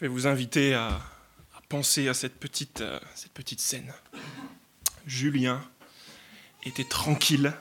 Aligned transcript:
Je 0.00 0.06
vais 0.06 0.12
vous 0.12 0.26
inviter 0.26 0.72
à, 0.72 0.98
penser 1.68 2.08
à 2.08 2.14
cette 2.14 2.40
petite, 2.40 2.80
euh, 2.80 2.98
cette 3.14 3.32
petite 3.32 3.60
scène. 3.60 3.92
Julien 5.06 5.62
était 6.62 6.84
tranquille, 6.84 7.52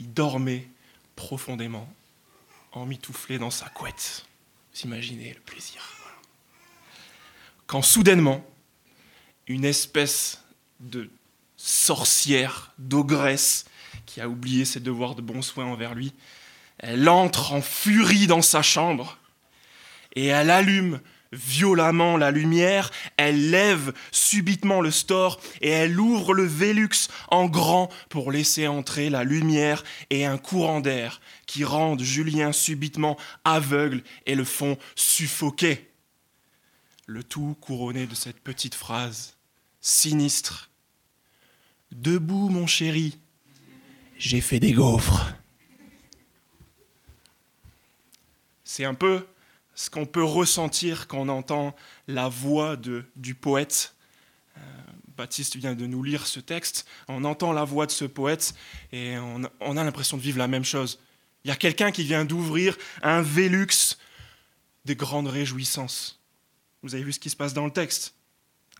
il 0.00 0.12
dormait 0.12 0.68
profondément, 1.14 1.88
emmitouflé 2.72 3.38
dans 3.38 3.52
sa 3.52 3.68
couette. 3.68 4.26
Vous 4.74 4.80
imaginez 4.80 5.32
le 5.32 5.38
plaisir. 5.38 5.80
Quand 7.68 7.82
soudainement, 7.82 8.44
une 9.46 9.64
espèce 9.64 10.42
de 10.80 11.08
sorcière, 11.56 12.72
d'ogresse, 12.78 13.64
qui 14.06 14.20
a 14.20 14.28
oublié 14.28 14.64
ses 14.64 14.80
devoirs 14.80 15.14
de 15.14 15.22
bon 15.22 15.40
soin 15.40 15.66
envers 15.66 15.94
lui, 15.94 16.12
elle 16.78 17.08
entre 17.08 17.52
en 17.52 17.62
furie 17.62 18.26
dans 18.26 18.42
sa 18.42 18.60
chambre 18.60 19.18
et 20.16 20.26
elle 20.26 20.50
allume 20.50 21.00
violemment 21.32 22.16
la 22.16 22.30
lumière, 22.30 22.90
elle 23.16 23.50
lève 23.50 23.92
subitement 24.10 24.80
le 24.80 24.90
store 24.90 25.40
et 25.60 25.70
elle 25.70 25.98
ouvre 25.98 26.34
le 26.34 26.44
Vélux 26.44 27.08
en 27.28 27.46
grand 27.46 27.90
pour 28.08 28.32
laisser 28.32 28.66
entrer 28.66 29.10
la 29.10 29.24
lumière 29.24 29.84
et 30.10 30.24
un 30.24 30.38
courant 30.38 30.80
d'air 30.80 31.20
qui 31.46 31.64
rendent 31.64 32.02
Julien 32.02 32.52
subitement 32.52 33.16
aveugle 33.44 34.02
et 34.26 34.34
le 34.34 34.44
font 34.44 34.78
suffoquer. 34.94 35.90
Le 37.06 37.22
tout 37.22 37.56
couronné 37.60 38.06
de 38.06 38.14
cette 38.14 38.40
petite 38.40 38.74
phrase 38.74 39.36
sinistre. 39.80 40.70
Debout, 41.92 42.48
mon 42.48 42.66
chéri, 42.66 43.18
j'ai 44.18 44.40
fait 44.40 44.58
des 44.58 44.72
gaufres. 44.72 45.32
C'est 48.64 48.84
un 48.84 48.94
peu 48.94 49.24
ce 49.76 49.90
qu'on 49.90 50.06
peut 50.06 50.24
ressentir 50.24 51.06
quand 51.06 51.18
on 51.18 51.28
entend 51.28 51.76
la 52.08 52.28
voix 52.28 52.76
de, 52.76 53.04
du 53.14 53.36
poète. 53.36 53.94
Euh, 54.56 54.60
Baptiste 55.16 55.56
vient 55.56 55.74
de 55.74 55.86
nous 55.86 56.02
lire 56.02 56.26
ce 56.26 56.40
texte. 56.40 56.86
On 57.08 57.24
entend 57.24 57.52
la 57.52 57.62
voix 57.62 57.86
de 57.86 57.92
ce 57.92 58.06
poète 58.06 58.54
et 58.90 59.16
on, 59.18 59.42
on 59.60 59.76
a 59.76 59.84
l'impression 59.84 60.16
de 60.16 60.22
vivre 60.22 60.38
la 60.38 60.48
même 60.48 60.64
chose. 60.64 60.98
Il 61.44 61.48
y 61.48 61.52
a 61.52 61.56
quelqu'un 61.56 61.92
qui 61.92 62.02
vient 62.02 62.24
d'ouvrir 62.24 62.76
un 63.02 63.22
Vélux 63.22 63.98
des 64.86 64.96
grandes 64.96 65.28
réjouissances. 65.28 66.20
Vous 66.82 66.94
avez 66.94 67.04
vu 67.04 67.12
ce 67.12 67.20
qui 67.20 67.30
se 67.30 67.36
passe 67.36 67.52
dans 67.52 67.66
le 67.66 67.70
texte 67.70 68.14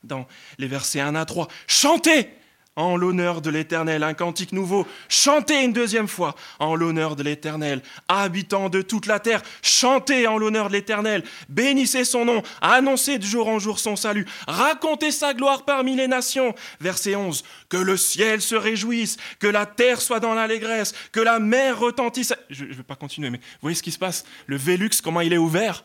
Dans 0.02 0.26
les 0.58 0.66
versets 0.66 1.00
1 1.00 1.14
à 1.14 1.24
3. 1.26 1.46
Chantez 1.66 2.30
en 2.76 2.96
l'honneur 2.96 3.40
de 3.40 3.50
l'Éternel, 3.50 4.02
un 4.02 4.14
cantique 4.14 4.52
nouveau. 4.52 4.86
Chantez 5.08 5.64
une 5.64 5.72
deuxième 5.72 6.08
fois 6.08 6.34
en 6.58 6.74
l'honneur 6.74 7.16
de 7.16 7.22
l'Éternel. 7.22 7.82
Habitants 8.08 8.68
de 8.68 8.82
toute 8.82 9.06
la 9.06 9.18
terre, 9.18 9.42
chantez 9.62 10.26
en 10.26 10.38
l'honneur 10.38 10.68
de 10.68 10.74
l'Éternel. 10.74 11.24
Bénissez 11.48 12.04
son 12.04 12.26
nom, 12.26 12.42
annoncez 12.60 13.18
de 13.18 13.24
jour 13.24 13.48
en 13.48 13.58
jour 13.58 13.78
son 13.78 13.96
salut. 13.96 14.26
Racontez 14.46 15.10
sa 15.10 15.32
gloire 15.34 15.64
parmi 15.64 15.96
les 15.96 16.06
nations. 16.06 16.54
Verset 16.80 17.16
11. 17.16 17.42
Que 17.68 17.78
le 17.78 17.96
ciel 17.96 18.42
se 18.42 18.54
réjouisse, 18.54 19.16
que 19.38 19.46
la 19.46 19.66
terre 19.66 20.00
soit 20.00 20.20
dans 20.20 20.34
l'allégresse, 20.34 20.94
que 21.12 21.20
la 21.20 21.38
mer 21.38 21.78
retentisse. 21.78 22.34
Je 22.50 22.64
ne 22.64 22.74
vais 22.74 22.82
pas 22.82 22.96
continuer, 22.96 23.30
mais 23.30 23.38
vous 23.38 23.58
voyez 23.62 23.74
ce 23.74 23.82
qui 23.82 23.92
se 23.92 23.98
passe? 23.98 24.24
Le 24.46 24.56
Vélux, 24.56 25.00
comment 25.02 25.22
il 25.22 25.32
est 25.32 25.38
ouvert? 25.38 25.84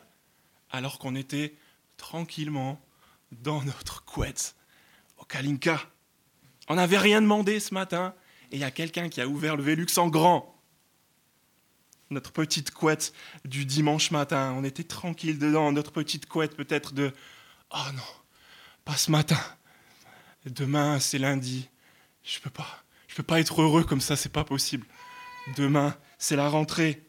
Alors 0.70 0.98
qu'on 0.98 1.14
était 1.14 1.54
tranquillement 1.96 2.80
dans 3.30 3.62
notre 3.62 4.04
couette 4.04 4.54
au 5.18 5.24
Kalinka. 5.24 5.80
On 6.68 6.76
n'avait 6.76 6.98
rien 6.98 7.20
demandé 7.20 7.60
ce 7.60 7.74
matin 7.74 8.14
et 8.50 8.56
il 8.56 8.60
y 8.60 8.64
a 8.64 8.70
quelqu'un 8.70 9.08
qui 9.08 9.20
a 9.20 9.26
ouvert 9.26 9.56
le 9.56 9.62
Vélux 9.62 9.98
en 9.98 10.08
grand. 10.08 10.60
Notre 12.10 12.32
petite 12.32 12.70
couette 12.70 13.12
du 13.44 13.64
dimanche 13.64 14.10
matin, 14.10 14.54
on 14.56 14.64
était 14.64 14.84
tranquille 14.84 15.38
dedans, 15.38 15.72
notre 15.72 15.92
petite 15.92 16.26
couette 16.26 16.56
peut-être 16.56 16.92
de 16.92 17.12
Oh 17.74 17.92
non, 17.94 18.02
pas 18.84 18.96
ce 18.96 19.10
matin. 19.10 19.40
Demain 20.44 21.00
c'est 21.00 21.18
lundi. 21.18 21.68
Je 22.22 22.38
peux 22.40 22.50
pas. 22.50 22.82
Je 23.08 23.16
peux 23.16 23.22
pas 23.22 23.40
être 23.40 23.60
heureux 23.60 23.84
comme 23.84 24.00
ça, 24.00 24.16
c'est 24.16 24.32
pas 24.32 24.44
possible. 24.44 24.86
Demain, 25.56 25.96
c'est 26.18 26.36
la 26.36 26.48
rentrée. 26.48 27.04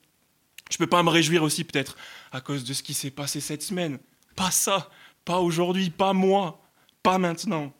Je 0.69 0.77
peux 0.77 0.87
pas 0.87 1.03
me 1.03 1.09
réjouir 1.09 1.43
aussi 1.43 1.63
peut-être 1.63 1.95
à 2.31 2.41
cause 2.41 2.63
de 2.63 2.73
ce 2.73 2.83
qui 2.83 2.93
s'est 2.93 3.11
passé 3.11 3.39
cette 3.39 3.61
semaine. 3.61 3.99
Pas 4.35 4.51
ça, 4.51 4.89
pas 5.23 5.39
aujourd'hui, 5.39 5.89
pas 5.89 6.13
moi, 6.13 6.61
pas 7.03 7.17
maintenant. 7.19 7.71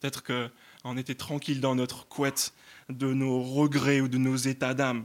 Peut-être 0.00 0.22
qu'on 0.24 0.96
était 0.96 1.14
tranquille 1.14 1.60
dans 1.60 1.74
notre 1.74 2.08
couette 2.08 2.54
de 2.88 3.12
nos 3.12 3.42
regrets 3.42 4.00
ou 4.00 4.08
de 4.08 4.18
nos 4.18 4.36
états 4.36 4.74
d'âme. 4.74 5.04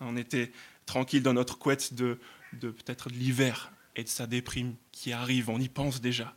On 0.00 0.16
était 0.16 0.52
tranquille 0.84 1.22
dans 1.22 1.32
notre 1.32 1.58
couette 1.58 1.94
de, 1.94 2.18
peut-être 2.60 3.08
de 3.08 3.14
l'hiver 3.14 3.72
et 3.96 4.04
de 4.04 4.08
sa 4.08 4.26
déprime 4.26 4.76
qui 4.92 5.12
arrive. 5.12 5.48
On 5.48 5.58
y 5.58 5.68
pense 5.68 6.00
déjà. 6.00 6.34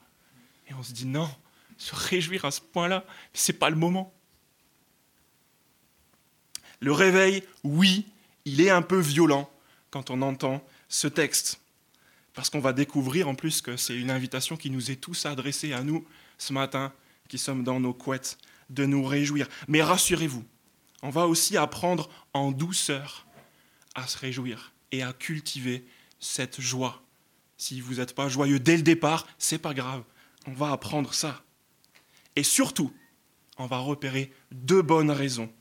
Et 0.70 0.74
on 0.74 0.84
se 0.84 0.94
dit 0.94 1.06
non, 1.06 1.30
se 1.78 1.94
réjouir 1.94 2.46
à 2.46 2.52
ce 2.52 2.62
point-là, 2.62 3.06
ce 3.34 3.52
n'est 3.52 3.58
pas 3.58 3.70
le 3.70 3.76
moment. 3.76 4.14
Le 6.80 6.94
réveil, 6.94 7.44
oui, 7.64 8.06
il 8.46 8.62
est 8.62 8.70
un 8.70 8.82
peu 8.82 9.00
violent 9.00 9.50
quand 9.92 10.10
on 10.12 10.22
entend 10.22 10.66
ce 10.88 11.08
texte. 11.08 11.60
Parce 12.34 12.50
qu'on 12.50 12.62
va 12.62 12.72
découvrir 12.72 13.28
en 13.28 13.36
plus 13.36 13.62
que 13.62 13.76
c'est 13.76 13.98
une 13.98 14.12
invitation 14.12 14.56
qui 14.56 14.70
nous 14.70 14.92
est 14.92 14.96
tous 14.96 15.26
adressée 15.26 15.74
à 15.74 15.84
nous 15.84 16.08
ce 16.38 16.54
matin 16.54 16.94
qui 17.30 17.38
sommes 17.38 17.64
dans 17.64 17.80
nos 17.80 17.94
couettes, 17.94 18.38
de 18.70 18.86
nous 18.86 19.06
réjouir. 19.06 19.48
Mais 19.70 19.82
rassurez-vous, 19.82 20.44
on 21.02 21.10
va 21.10 21.28
aussi 21.28 21.56
apprendre 21.56 22.10
en 22.34 22.52
douceur 22.52 23.26
à 23.96 24.06
se 24.08 24.18
réjouir 24.18 24.74
et 24.92 25.02
à 25.02 25.14
cultiver 25.14 25.86
cette 26.20 26.60
joie. 26.60 27.02
Si 27.58 27.80
vous 27.80 27.96
n'êtes 27.96 28.16
pas 28.16 28.28
joyeux 28.30 28.60
dès 28.60 28.76
le 28.76 28.84
départ, 28.84 29.28
c'est 29.38 29.58
pas 29.58 29.74
grave. 29.74 30.04
On 30.46 30.54
va 30.54 30.72
apprendre 30.72 31.14
ça. 31.14 31.44
Et 32.36 32.44
surtout, 32.44 32.94
on 33.58 33.66
va 33.66 33.78
repérer 33.80 34.34
deux 34.52 34.82
bonnes 34.82 35.12
raisons 35.12 35.52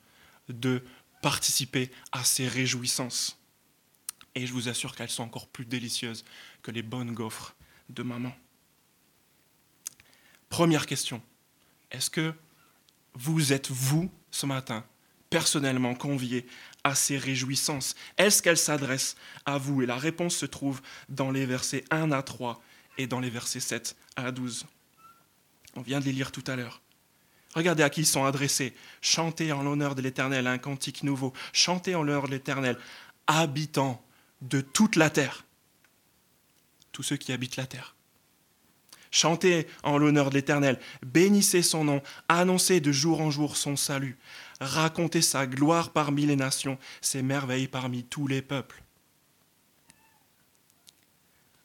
de 0.48 0.84
participer 1.22 1.90
à 2.12 2.24
ces 2.24 2.46
réjouissances. 2.46 3.38
Et 4.34 4.46
je 4.46 4.52
vous 4.52 4.68
assure 4.68 4.94
qu'elles 4.94 5.10
sont 5.10 5.24
encore 5.24 5.48
plus 5.48 5.64
délicieuses 5.64 6.24
que 6.62 6.70
les 6.70 6.82
bonnes 6.82 7.12
gaufres 7.12 7.56
de 7.88 8.02
maman. 8.02 8.32
Première 10.48 10.86
question. 10.86 11.20
Est-ce 11.90 12.10
que 12.10 12.34
vous 13.14 13.52
êtes, 13.52 13.70
vous, 13.70 14.10
ce 14.30 14.46
matin, 14.46 14.84
personnellement 15.30 15.94
convié 15.94 16.46
à 16.84 16.94
ces 16.94 17.18
réjouissances? 17.18 17.94
Est-ce 18.16 18.42
qu'elles 18.42 18.58
s'adressent 18.58 19.16
à 19.46 19.58
vous? 19.58 19.82
Et 19.82 19.86
la 19.86 19.96
réponse 19.96 20.36
se 20.36 20.46
trouve 20.46 20.80
dans 21.08 21.30
les 21.30 21.46
versets 21.46 21.84
1 21.90 22.12
à 22.12 22.22
3 22.22 22.62
et 22.98 23.06
dans 23.06 23.20
les 23.20 23.30
versets 23.30 23.60
7 23.60 23.96
à 24.16 24.32
12. 24.32 24.66
On 25.76 25.82
vient 25.82 26.00
de 26.00 26.04
les 26.04 26.12
lire 26.12 26.32
tout 26.32 26.44
à 26.46 26.56
l'heure. 26.56 26.80
Regardez 27.54 27.82
à 27.82 27.90
qui 27.90 28.02
ils 28.02 28.06
sont 28.06 28.24
adressés. 28.24 28.74
Chantez 29.00 29.52
en 29.52 29.62
l'honneur 29.62 29.94
de 29.94 30.02
l'Éternel 30.02 30.46
un 30.46 30.58
cantique 30.58 31.02
nouveau. 31.02 31.32
Chantez 31.52 31.94
en 31.94 32.02
l'honneur 32.02 32.26
de 32.26 32.32
l'Éternel, 32.32 32.78
habitants 33.26 34.04
de 34.42 34.60
toute 34.60 34.96
la 34.96 35.10
terre. 35.10 35.44
Tous 36.92 37.02
ceux 37.02 37.16
qui 37.16 37.32
habitent 37.32 37.56
la 37.56 37.66
terre. 37.66 37.94
Chantez 39.10 39.66
en 39.82 39.98
l'honneur 39.98 40.30
de 40.30 40.34
l'Éternel, 40.34 40.78
bénissez 41.04 41.62
son 41.62 41.84
nom, 41.84 42.02
annoncez 42.28 42.80
de 42.80 42.92
jour 42.92 43.20
en 43.20 43.30
jour 43.30 43.56
son 43.56 43.76
salut, 43.76 44.18
racontez 44.60 45.22
sa 45.22 45.46
gloire 45.46 45.90
parmi 45.90 46.26
les 46.26 46.36
nations, 46.36 46.78
ses 47.00 47.22
merveilles 47.22 47.68
parmi 47.68 48.04
tous 48.04 48.26
les 48.26 48.42
peuples. 48.42 48.82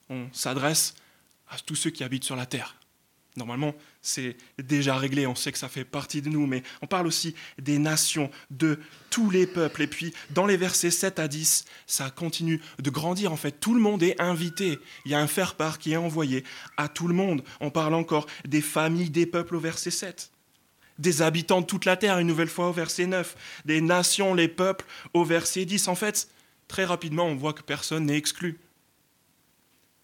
On 0.08 0.28
s'adresse 0.32 0.94
à 1.48 1.58
tous 1.58 1.76
ceux 1.76 1.90
qui 1.90 2.04
habitent 2.04 2.24
sur 2.24 2.36
la 2.36 2.46
terre. 2.46 2.76
Normalement, 3.36 3.74
c'est 4.04 4.36
déjà 4.62 4.96
réglé, 4.96 5.26
on 5.26 5.34
sait 5.34 5.50
que 5.50 5.58
ça 5.58 5.70
fait 5.70 5.84
partie 5.84 6.20
de 6.20 6.28
nous, 6.28 6.46
mais 6.46 6.62
on 6.82 6.86
parle 6.86 7.06
aussi 7.06 7.34
des 7.58 7.78
nations, 7.78 8.30
de 8.50 8.78
tous 9.08 9.30
les 9.30 9.46
peuples. 9.46 9.80
Et 9.80 9.86
puis, 9.86 10.12
dans 10.30 10.44
les 10.44 10.58
versets 10.58 10.90
7 10.90 11.18
à 11.18 11.26
10, 11.26 11.64
ça 11.86 12.10
continue 12.10 12.60
de 12.82 12.90
grandir. 12.90 13.32
En 13.32 13.36
fait, 13.36 13.52
tout 13.52 13.72
le 13.74 13.80
monde 13.80 14.02
est 14.02 14.20
invité. 14.20 14.78
Il 15.06 15.10
y 15.10 15.14
a 15.14 15.20
un 15.20 15.26
faire-part 15.26 15.78
qui 15.78 15.92
est 15.92 15.96
envoyé 15.96 16.44
à 16.76 16.88
tout 16.88 17.08
le 17.08 17.14
monde. 17.14 17.42
On 17.60 17.70
parle 17.70 17.94
encore 17.94 18.26
des 18.46 18.60
familles 18.60 19.08
des 19.08 19.24
peuples 19.24 19.56
au 19.56 19.60
verset 19.60 19.90
7, 19.90 20.30
des 20.98 21.22
habitants 21.22 21.62
de 21.62 21.66
toute 21.66 21.86
la 21.86 21.96
terre, 21.96 22.18
une 22.18 22.26
nouvelle 22.26 22.48
fois 22.48 22.68
au 22.68 22.72
verset 22.72 23.06
9, 23.06 23.62
des 23.64 23.80
nations, 23.80 24.34
les 24.34 24.48
peuples 24.48 24.84
au 25.14 25.24
verset 25.24 25.64
10. 25.64 25.88
En 25.88 25.94
fait, 25.94 26.28
très 26.68 26.84
rapidement, 26.84 27.24
on 27.24 27.36
voit 27.36 27.54
que 27.54 27.62
personne 27.62 28.04
n'est 28.04 28.18
exclu. 28.18 28.58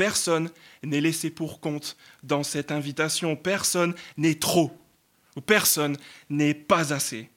Personne 0.00 0.50
n'est 0.82 1.02
laissé 1.02 1.29
pour 1.29 1.61
compte 1.61 1.94
dans 2.23 2.43
cette 2.43 2.73
invitation. 2.73 3.37
Personne 3.37 3.94
n'est 4.17 4.37
trop. 4.37 4.75
Ou 5.37 5.43
personne 5.43 5.99
n'est 6.31 6.55
pas 6.55 6.94
assez. 6.94 7.29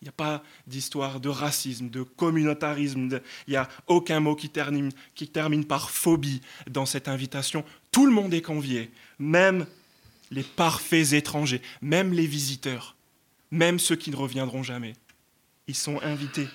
Il 0.00 0.06
n'y 0.06 0.08
a 0.08 0.12
pas 0.12 0.42
d'histoire 0.66 1.20
de 1.20 1.28
racisme, 1.28 1.90
de 1.90 2.02
communautarisme. 2.02 3.20
Il 3.46 3.50
n'y 3.50 3.56
a 3.56 3.68
aucun 3.86 4.18
mot 4.18 4.34
qui 4.34 4.48
termine, 4.48 4.90
qui 5.14 5.28
termine 5.28 5.64
par 5.64 5.90
phobie 5.90 6.40
dans 6.68 6.86
cette 6.86 7.06
invitation. 7.06 7.64
Tout 7.92 8.06
le 8.06 8.12
monde 8.12 8.34
est 8.34 8.42
convié, 8.42 8.90
même 9.20 9.64
les 10.32 10.42
parfaits 10.42 11.12
étrangers, 11.12 11.62
même 11.82 12.12
les 12.12 12.26
visiteurs, 12.26 12.96
même 13.52 13.78
ceux 13.78 13.94
qui 13.94 14.10
ne 14.10 14.16
reviendront 14.16 14.64
jamais. 14.64 14.94
Ils 15.68 15.76
sont 15.76 16.02
invités. 16.02 16.48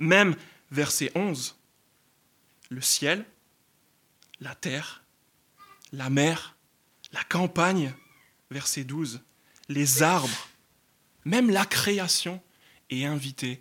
Même 0.00 0.34
verset 0.72 1.12
11, 1.14 1.54
le 2.68 2.80
ciel 2.80 3.24
la 4.40 4.54
terre 4.54 5.02
la 5.92 6.10
mer, 6.10 6.56
la 7.12 7.24
campagne, 7.24 7.92
verset 8.50 8.84
12, 8.84 9.20
les 9.68 10.02
arbres, 10.02 10.48
même 11.24 11.50
la 11.50 11.64
création 11.64 12.40
est 12.90 13.04
invitée 13.04 13.60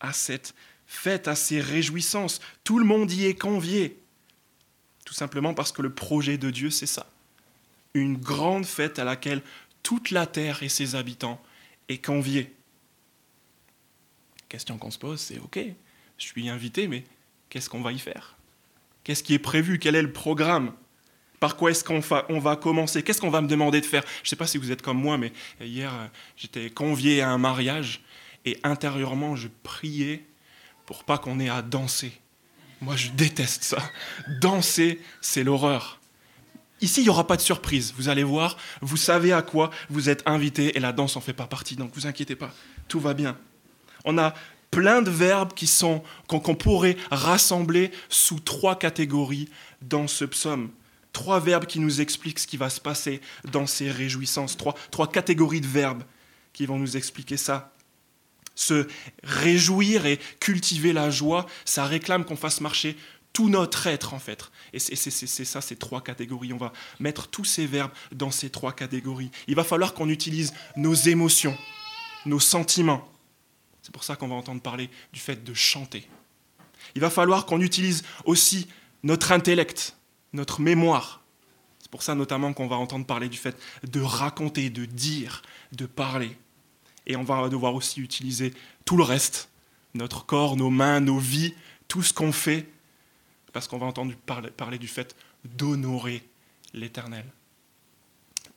à 0.00 0.12
cette 0.12 0.54
fête, 0.86 1.28
à 1.28 1.34
ces 1.34 1.60
réjouissances. 1.60 2.40
Tout 2.64 2.78
le 2.78 2.84
monde 2.84 3.10
y 3.10 3.24
est 3.24 3.38
convié. 3.38 3.98
Tout 5.04 5.14
simplement 5.14 5.54
parce 5.54 5.72
que 5.72 5.82
le 5.82 5.94
projet 5.94 6.36
de 6.36 6.50
Dieu, 6.50 6.70
c'est 6.70 6.86
ça. 6.86 7.08
Une 7.94 8.18
grande 8.18 8.66
fête 8.66 8.98
à 8.98 9.04
laquelle 9.04 9.42
toute 9.82 10.10
la 10.10 10.26
terre 10.26 10.62
et 10.62 10.68
ses 10.68 10.94
habitants 10.94 11.40
est 11.88 12.04
conviés. 12.04 12.52
Question 14.48 14.76
qu'on 14.78 14.90
se 14.90 14.98
pose, 14.98 15.20
c'est 15.20 15.38
OK, 15.38 15.58
je 16.18 16.24
suis 16.24 16.48
invité, 16.48 16.88
mais 16.88 17.04
qu'est-ce 17.48 17.70
qu'on 17.70 17.80
va 17.80 17.92
y 17.92 17.98
faire? 17.98 18.36
Qu'est-ce 19.06 19.22
qui 19.22 19.34
est 19.34 19.38
prévu? 19.38 19.78
Quel 19.78 19.94
est 19.94 20.02
le 20.02 20.12
programme? 20.12 20.72
Par 21.38 21.54
quoi 21.54 21.70
est-ce 21.70 21.84
qu'on 21.84 22.00
va, 22.00 22.56
commencer? 22.56 23.04
Qu'est-ce 23.04 23.20
qu'on 23.20 23.30
va 23.30 23.40
me 23.40 23.46
demander 23.46 23.80
de 23.80 23.86
faire? 23.86 24.02
Je 24.02 24.26
ne 24.26 24.28
sais 24.30 24.34
pas 24.34 24.48
si 24.48 24.58
vous 24.58 24.72
êtes 24.72 24.82
comme 24.82 24.98
moi, 24.98 25.16
mais 25.16 25.32
hier, 25.60 25.94
euh, 25.94 26.06
j'étais 26.36 26.70
convié 26.70 27.22
à 27.22 27.30
un 27.30 27.38
mariage 27.38 28.02
et 28.44 28.58
intérieurement, 28.64 29.36
je 29.36 29.46
priais 29.62 30.26
pour 30.86 31.04
pas 31.04 31.18
qu'on 31.18 31.38
ait 31.38 31.48
à 31.48 31.62
danser. 31.62 32.20
Moi, 32.80 32.96
je 32.96 33.10
déteste 33.10 33.62
ça. 33.62 33.78
Danser, 34.40 35.00
c'est 35.20 35.44
l'horreur. 35.44 36.00
Ici, 36.80 37.02
il 37.02 37.04
n'y 37.04 37.10
aura 37.10 37.28
pas 37.28 37.36
de 37.36 37.42
surprise. 37.42 37.94
Vous 37.96 38.08
allez 38.08 38.24
voir, 38.24 38.56
vous 38.80 38.96
savez 38.96 39.32
à 39.32 39.42
quoi 39.42 39.70
vous 39.88 40.08
êtes 40.10 40.24
invité 40.26 40.76
et 40.76 40.80
la 40.80 40.92
danse 40.92 41.14
n'en 41.14 41.20
fait 41.20 41.32
pas 41.32 41.46
partie. 41.46 41.76
Donc, 41.76 41.92
vous 41.94 42.08
inquiétez 42.08 42.34
pas, 42.34 42.52
tout 42.88 42.98
va 42.98 43.14
bien. 43.14 43.38
On 44.04 44.18
a 44.18 44.34
plein 44.70 45.02
de 45.02 45.10
verbes 45.10 45.52
qui 45.54 45.66
sont 45.66 46.02
qu'on 46.26 46.54
pourrait 46.54 46.96
rassembler 47.10 47.90
sous 48.08 48.40
trois 48.40 48.78
catégories 48.78 49.48
dans 49.82 50.08
ce 50.08 50.24
psaume. 50.24 50.70
Trois 51.12 51.40
verbes 51.40 51.66
qui 51.66 51.80
nous 51.80 52.00
expliquent 52.00 52.38
ce 52.38 52.46
qui 52.46 52.58
va 52.58 52.68
se 52.68 52.80
passer 52.80 53.20
dans 53.50 53.66
ces 53.66 53.90
réjouissances. 53.90 54.56
Trois, 54.56 54.74
trois 54.90 55.10
catégories 55.10 55.62
de 55.62 55.66
verbes 55.66 56.02
qui 56.52 56.66
vont 56.66 56.78
nous 56.78 56.96
expliquer 56.96 57.36
ça. 57.36 57.72
Se 58.54 58.86
réjouir 59.22 60.06
et 60.06 60.18
cultiver 60.40 60.92
la 60.92 61.10
joie, 61.10 61.46
ça 61.64 61.84
réclame 61.84 62.24
qu'on 62.24 62.36
fasse 62.36 62.60
marcher 62.60 62.96
tout 63.32 63.50
notre 63.50 63.86
être 63.86 64.14
en 64.14 64.18
fait. 64.18 64.50
Et 64.72 64.78
c'est 64.78 65.44
ça, 65.44 65.60
ces 65.60 65.76
trois 65.76 66.02
catégories. 66.02 66.54
On 66.54 66.58
va 66.58 66.72
mettre 67.00 67.28
tous 67.28 67.44
ces 67.44 67.66
verbes 67.66 67.92
dans 68.12 68.30
ces 68.30 68.48
trois 68.48 68.72
catégories. 68.72 69.30
Il 69.46 69.54
va 69.54 69.64
falloir 69.64 69.92
qu'on 69.92 70.08
utilise 70.08 70.54
nos 70.76 70.94
émotions, 70.94 71.56
nos 72.24 72.40
sentiments, 72.40 73.06
c'est 73.86 73.92
pour 73.92 74.02
ça 74.02 74.16
qu'on 74.16 74.26
va 74.26 74.34
entendre 74.34 74.60
parler 74.60 74.90
du 75.12 75.20
fait 75.20 75.44
de 75.44 75.54
chanter. 75.54 76.08
Il 76.96 77.00
va 77.00 77.08
falloir 77.08 77.46
qu'on 77.46 77.60
utilise 77.60 78.02
aussi 78.24 78.66
notre 79.04 79.30
intellect, 79.30 79.96
notre 80.32 80.60
mémoire. 80.60 81.22
C'est 81.78 81.88
pour 81.92 82.02
ça 82.02 82.16
notamment 82.16 82.52
qu'on 82.52 82.66
va 82.66 82.74
entendre 82.74 83.06
parler 83.06 83.28
du 83.28 83.38
fait 83.38 83.56
de 83.84 84.00
raconter, 84.00 84.70
de 84.70 84.86
dire, 84.86 85.42
de 85.70 85.86
parler. 85.86 86.36
Et 87.06 87.14
on 87.14 87.22
va 87.22 87.48
devoir 87.48 87.76
aussi 87.76 88.00
utiliser 88.00 88.52
tout 88.84 88.96
le 88.96 89.04
reste, 89.04 89.50
notre 89.94 90.26
corps, 90.26 90.56
nos 90.56 90.70
mains, 90.70 90.98
nos 90.98 91.20
vies, 91.20 91.54
tout 91.86 92.02
ce 92.02 92.12
qu'on 92.12 92.32
fait, 92.32 92.68
parce 93.52 93.68
qu'on 93.68 93.78
va 93.78 93.86
entendre 93.86 94.16
parler, 94.56 94.78
du 94.78 94.88
fait 94.88 95.14
d'honorer 95.44 96.24
l'Éternel. 96.74 97.24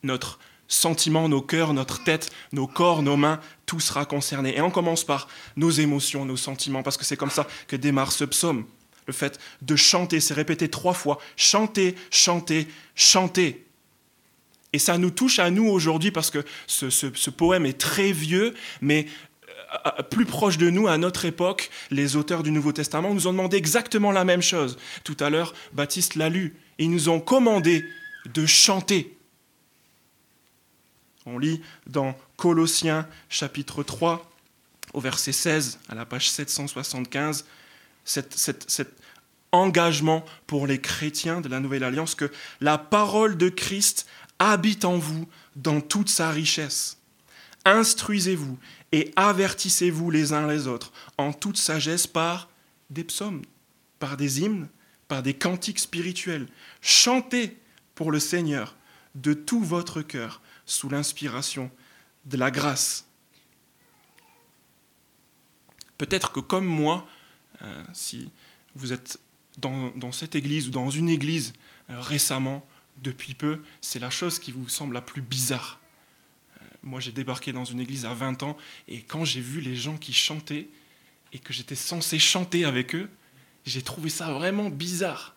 Notre 0.02 0.40
sentiments, 0.69 1.27
nos 1.27 1.42
cœurs, 1.42 1.74
notre 1.74 2.04
tête, 2.04 2.31
nos 2.54 2.68
corps, 2.68 3.01
nos 3.01 3.18
mains, 3.18 3.42
tout 3.66 3.81
sera 3.81 4.06
concerné. 4.06 4.56
Et 4.56 4.62
on 4.62 4.71
commence 4.71 5.04
par 5.04 5.27
nos 5.57 5.71
émotions, 5.71 6.24
nos 6.24 6.38
sentiments, 6.38 6.83
parce 6.83 6.95
que 6.95 7.04
c'est 7.04 7.18
comme 7.18 7.30
ça 7.31 7.45
que 7.68 7.75
démarre 7.75 8.13
ce 8.13 8.24
psaume. 8.24 8.66
Le 9.07 9.13
fait 9.13 9.39
de 9.63 9.75
chanter, 9.75 10.19
c'est 10.19 10.36
répété 10.36 10.69
trois 10.69 10.94
fois. 10.94 11.18
Chanter, 11.36 11.95
chanter, 12.12 12.68
chanter. 12.95 13.66
Et 14.71 14.80
ça 14.80 15.00
nous 15.00 15.10
touche 15.10 15.39
à 15.39 15.50
nous 15.50 15.68
aujourd'hui 15.68 16.12
parce 16.12 16.30
que 16.30 16.45
ce, 16.68 17.30
poème 17.31 17.66
est 17.66 17.80
très 17.80 18.12
vieux, 18.12 18.54
mais 18.81 19.07
euh, 19.88 20.04
plus 20.04 20.25
proche 20.25 20.60
de 20.60 20.69
nous, 20.69 20.88
à 20.88 21.00
notre 21.00 21.25
époque, 21.25 21.71
les 21.89 22.16
auteurs 22.16 22.44
du 22.44 22.51
Nouveau 22.51 22.71
Testament 22.71 23.13
nous 23.13 23.25
ont 23.25 23.31
demandé 23.31 23.57
exactement 23.57 24.12
la 24.12 24.25
même 24.25 24.44
chose. 24.44 24.77
Tout 25.04 25.18
à 25.19 25.31
l'heure, 25.31 25.56
Baptiste 25.74 26.13
l'a 26.13 26.30
lu. 26.30 26.56
Ils 26.77 26.92
nous 26.92 27.10
ont 27.10 27.19
commandé 27.19 27.83
de 28.31 28.45
chanter. 28.45 29.19
On 31.31 31.38
lit 31.38 31.62
dans 31.86 32.18
Colossiens 32.38 33.08
chapitre 33.30 33.84
3 33.84 34.28
au 34.94 35.00
verset 35.00 35.31
16 35.31 35.80
à 35.88 35.94
la 35.94 36.06
page 36.06 36.30
775 36.30 37.46
cet, 38.04 38.96
engagement 39.52 40.26
pour 40.48 40.66
les 40.66 40.81
chrétiens 40.81 41.42
de 41.42 41.50
la 41.50 41.60
Nouvelle 41.60 41.84
Alliance 41.84 42.16
que 42.16 42.31
la 42.62 42.78
parole 42.80 43.38
de 43.38 43.50
Christ 43.50 44.08
habite 44.40 44.86
en 44.86 44.98
vous 44.98 45.28
dans 45.56 45.81
toute 45.81 46.10
sa 46.10 46.31
richesse. 46.31 46.98
Instruisez-vous 47.66 48.58
et 48.92 49.12
avertissez-vous 49.16 50.10
les 50.10 50.34
uns 50.34 50.48
les 50.48 50.68
autres 50.68 50.92
en 51.18 51.34
toute 51.34 51.58
sagesse 51.58 52.08
par 52.08 52.50
des 52.90 53.04
psaumes, 53.04 53.44
par 54.00 54.18
des 54.18 54.42
hymnes, 54.42 54.68
par 55.08 55.22
des 55.22 55.36
cantiques 55.36 55.80
spirituels. 55.80 56.48
Chantez 56.81 57.58
pour 57.94 58.12
le 58.12 58.20
Seigneur 58.20 58.76
de 59.14 59.34
tout 59.34 59.64
votre 59.64 60.02
cœur 60.02 60.42
sous 60.69 60.88
l'inspiration 60.88 61.71
de 62.25 62.38
la 62.38 62.51
grâce. 62.51 63.06
Peut-être 65.98 66.31
que 66.31 66.39
comme 66.39 66.66
moi, 66.66 67.07
euh, 67.62 67.83
si 67.94 68.30
vous 68.75 68.94
êtes 68.94 69.19
dans, 69.57 70.12
cette 70.12 70.36
église 70.36 70.68
ou 70.68 70.71
dans 70.71 70.89
une 70.89 71.10
église 71.10 71.54
euh, 71.89 72.00
récemment, 72.00 72.66
depuis 72.98 73.33
peu, 73.33 73.63
c'est 73.81 74.00
la 74.00 74.10
chose 74.10 74.39
qui 74.39 74.51
vous 74.51 74.69
semble 74.69 74.94
la 74.94 75.01
plus 75.01 75.21
bizarre. 75.21 75.80
Euh, 76.62 76.66
moi, 76.83 77.00
j'ai 77.00 77.12
débarqué 77.12 77.51
dans 77.51 77.66
une 77.66 77.80
église 77.80 78.06
à 78.06 78.13
20 78.13 78.44
ans 78.44 78.57
et 78.88 79.01
quand 79.01 79.25
j'ai 79.25 79.42
vu 79.42 79.62
les 79.62 79.75
gens 79.75 79.98
qui 79.98 80.13
chantaient 80.13 80.69
et 81.33 81.39
que 81.39 81.51
j'étais 81.51 81.75
censé 81.75 82.19
chanter 82.19 82.63
avec 82.63 82.95
eux, 82.95 83.10
j'ai 83.66 83.81
trouvé 83.81 84.10
ça 84.10 84.31
vraiment 84.31 84.69
bizarre. 84.69 85.36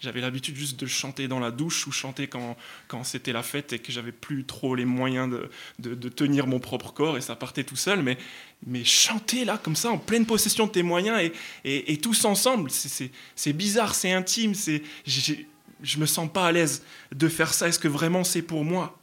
J'avais 0.00 0.22
l'habitude 0.22 0.56
juste 0.56 0.80
de 0.80 0.86
chanter 0.86 1.28
dans 1.28 1.40
la 1.40 1.50
douche 1.50 1.86
ou 1.86 1.92
chanter 1.92 2.26
quand, 2.26 2.56
quand 2.88 3.04
c'était 3.04 3.32
la 3.32 3.42
fête 3.42 3.74
et 3.74 3.78
que 3.78 3.92
j'avais 3.92 4.12
plus 4.12 4.44
trop 4.44 4.74
les 4.74 4.86
moyens 4.86 5.30
de, 5.78 5.94
de, 5.94 6.08
tenir 6.08 6.46
mon 6.46 6.58
propre 6.58 6.92
corps 6.92 7.18
et 7.18 7.20
ça 7.20 7.36
partait 7.36 7.64
tout 7.64 7.76
seul. 7.76 8.02
Mais, 8.02 8.16
mais 8.66 8.82
chanter 8.82 9.44
là, 9.44 9.58
comme 9.58 9.76
ça, 9.76 9.90
en 9.90 9.98
pleine 9.98 10.24
possession 10.24 10.66
de 10.66 10.72
tes 10.72 10.82
moyens 10.82 11.20
et, 11.20 11.32
et, 11.64 11.92
et 11.92 11.98
tous 11.98 12.24
ensemble, 12.24 12.70
c'est 12.70 13.52
bizarre, 13.52 13.94
c'est 13.94 14.12
intime, 14.12 14.54
je 14.54 15.96
ne 15.96 16.00
me 16.00 16.06
sens 16.06 16.30
pas 16.32 16.46
à 16.46 16.52
l'aise 16.52 16.82
de 17.12 17.28
faire 17.28 17.52
ça. 17.52 17.68
Est-ce 17.68 17.78
que 17.78 17.88
vraiment 17.88 18.24
c'est 18.24 18.42
pour 18.42 18.64
moi? 18.64 18.98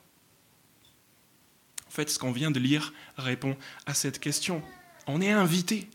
En 1.87 1.91
fait, 1.91 2.09
ce 2.09 2.17
qu'on 2.17 2.31
vient 2.31 2.51
de 2.51 2.59
lire 2.59 2.91
répond 3.17 3.55
à 3.85 3.93
cette 3.93 4.19
question. 4.19 4.63
On 5.05 5.21
est 5.21 5.31
invité 5.31 5.87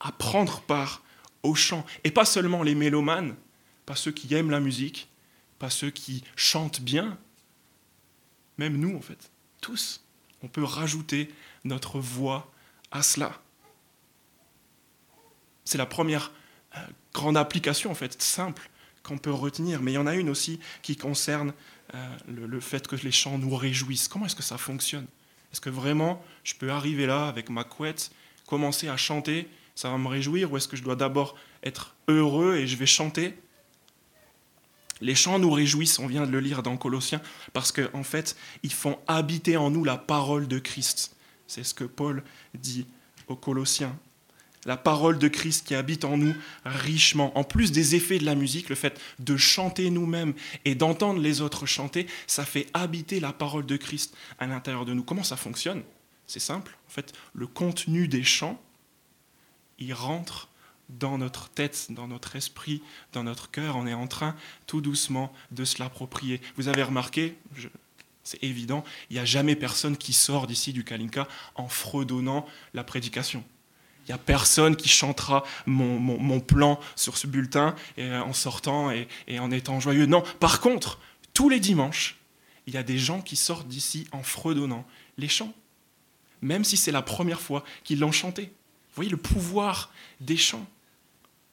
à 0.00 0.12
prendre 0.12 0.60
part 0.60 1.02
au 1.42 1.54
chant. 1.54 1.84
Et 2.04 2.10
pas 2.10 2.24
seulement 2.24 2.62
les 2.62 2.74
mélomanes, 2.74 3.34
pas 3.88 3.96
ceux 3.96 4.12
qui 4.12 4.34
aiment 4.34 4.50
la 4.50 4.60
musique, 4.60 5.08
pas 5.58 5.70
ceux 5.70 5.88
qui 5.88 6.22
chantent 6.36 6.82
bien, 6.82 7.16
même 8.58 8.76
nous 8.76 8.94
en 8.94 9.00
fait, 9.00 9.30
tous, 9.62 10.04
on 10.42 10.46
peut 10.46 10.62
rajouter 10.62 11.32
notre 11.64 11.98
voix 11.98 12.52
à 12.90 13.02
cela. 13.02 13.40
C'est 15.64 15.78
la 15.78 15.86
première 15.86 16.32
euh, 16.76 16.80
grande 17.14 17.38
application 17.38 17.90
en 17.90 17.94
fait, 17.94 18.20
simple, 18.20 18.68
qu'on 19.02 19.16
peut 19.16 19.32
retenir, 19.32 19.80
mais 19.80 19.92
il 19.92 19.94
y 19.94 19.98
en 19.98 20.06
a 20.06 20.16
une 20.16 20.28
aussi 20.28 20.60
qui 20.82 20.94
concerne 20.94 21.54
euh, 21.94 22.16
le, 22.26 22.60
fait 22.60 22.86
que 22.86 22.96
les 22.96 23.10
chants 23.10 23.38
nous 23.38 23.56
réjouissent. 23.56 24.06
Comment 24.06 24.26
est-ce 24.26 24.36
que 24.36 24.42
ça 24.42 24.58
fonctionne? 24.58 25.06
Est-ce 25.50 25.62
que 25.62 25.70
vraiment 25.70 26.22
je 26.44 26.52
peux 26.56 26.70
arriver 26.70 27.06
là 27.06 27.26
avec 27.26 27.48
ma 27.48 27.64
couette, 27.64 28.10
commencer 28.46 28.88
à 28.88 28.98
chanter, 28.98 29.48
ça 29.74 29.88
va 29.88 29.96
me 29.96 30.08
réjouir, 30.08 30.52
ou 30.52 30.58
est-ce 30.58 30.68
que 30.68 30.76
je 30.76 30.82
dois 30.82 30.96
d'abord 30.96 31.36
être 31.62 31.94
heureux 32.06 32.56
et 32.56 32.66
je 32.66 32.76
vais 32.76 32.84
chanter? 32.84 33.34
Les 35.00 35.14
chants 35.14 35.38
nous 35.38 35.50
réjouissent, 35.50 35.98
on 35.98 36.06
vient 36.06 36.26
de 36.26 36.30
le 36.30 36.40
lire 36.40 36.62
dans 36.62 36.76
Colossiens, 36.76 37.22
parce 37.52 37.72
qu'en 37.72 37.88
en 37.92 38.02
fait, 38.02 38.36
ils 38.62 38.72
font 38.72 38.98
habiter 39.06 39.56
en 39.56 39.70
nous 39.70 39.84
la 39.84 39.96
parole 39.96 40.48
de 40.48 40.58
Christ. 40.58 41.16
C'est 41.46 41.64
ce 41.64 41.74
que 41.74 41.84
Paul 41.84 42.22
dit 42.54 42.86
aux 43.26 43.36
Colossiens. 43.36 43.96
La 44.64 44.76
parole 44.76 45.18
de 45.18 45.28
Christ 45.28 45.66
qui 45.66 45.74
habite 45.74 46.04
en 46.04 46.18
nous 46.18 46.34
richement. 46.64 47.36
En 47.38 47.44
plus 47.44 47.72
des 47.72 47.94
effets 47.94 48.18
de 48.18 48.24
la 48.24 48.34
musique, 48.34 48.68
le 48.68 48.74
fait 48.74 49.00
de 49.18 49.36
chanter 49.36 49.88
nous-mêmes 49.88 50.34
et 50.64 50.74
d'entendre 50.74 51.20
les 51.20 51.40
autres 51.40 51.64
chanter, 51.64 52.06
ça 52.26 52.44
fait 52.44 52.66
habiter 52.74 53.20
la 53.20 53.32
parole 53.32 53.64
de 53.64 53.76
Christ 53.76 54.14
à 54.38 54.46
l'intérieur 54.46 54.84
de 54.84 54.92
nous. 54.92 55.04
Comment 55.04 55.22
ça 55.22 55.36
fonctionne? 55.36 55.82
C'est 56.26 56.40
simple. 56.40 56.76
En 56.88 56.90
fait, 56.90 57.12
le 57.32 57.46
contenu 57.46 58.08
des 58.08 58.24
chants, 58.24 58.60
il 59.78 59.94
rentre 59.94 60.48
dans 60.88 61.18
notre 61.18 61.48
tête, 61.50 61.88
dans 61.90 62.08
notre 62.08 62.36
esprit, 62.36 62.82
dans 63.12 63.24
notre 63.24 63.50
cœur, 63.50 63.76
on 63.76 63.86
est 63.86 63.94
en 63.94 64.06
train 64.06 64.34
tout 64.66 64.80
doucement 64.80 65.32
de 65.50 65.64
se 65.64 65.78
l'approprier. 65.78 66.40
Vous 66.56 66.68
avez 66.68 66.82
remarqué, 66.82 67.36
c'est 68.24 68.42
évident, 68.42 68.84
il 69.10 69.14
n'y 69.14 69.20
a 69.20 69.24
jamais 69.24 69.56
personne 69.56 69.96
qui 69.96 70.12
sort 70.12 70.46
d'ici 70.46 70.72
du 70.72 70.84
Kalinka 70.84 71.28
en 71.54 71.68
fredonnant 71.68 72.46
la 72.74 72.84
prédication. 72.84 73.44
Il 74.04 74.12
n'y 74.12 74.14
a 74.14 74.18
personne 74.18 74.74
qui 74.74 74.88
chantera 74.88 75.44
mon, 75.66 76.40
plan 76.40 76.80
sur 76.96 77.18
ce 77.18 77.26
bulletin 77.26 77.74
en 77.98 78.32
sortant 78.32 78.90
et, 78.90 79.06
et 79.26 79.38
en 79.38 79.50
étant 79.50 79.80
joyeux. 79.80 80.06
Non, 80.06 80.22
par 80.40 80.60
contre, 80.60 80.98
tous 81.34 81.50
les 81.50 81.60
dimanches, 81.60 82.16
il 82.66 82.74
y 82.74 82.78
a 82.78 82.82
des 82.82 82.98
gens 82.98 83.20
qui 83.20 83.36
sortent 83.36 83.68
d'ici 83.68 84.06
en 84.12 84.22
fredonnant 84.22 84.86
les 85.16 85.28
chants, 85.28 85.54
même 86.42 86.64
si 86.64 86.76
c'est 86.76 86.92
la 86.92 87.02
première 87.02 87.40
fois 87.40 87.64
qu'ils 87.84 88.00
l'ont 88.00 88.12
chanté. 88.12 88.44
Vous 88.44 88.94
voyez 88.96 89.10
le 89.10 89.16
pouvoir 89.16 89.92
des 90.20 90.36
chants. 90.36 90.66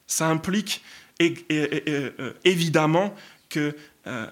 Ça 0.07 0.27
implique 0.27 0.81
euh, 1.21 2.33
évidemment 2.43 3.15
que 3.49 3.75
euh, 4.07 4.27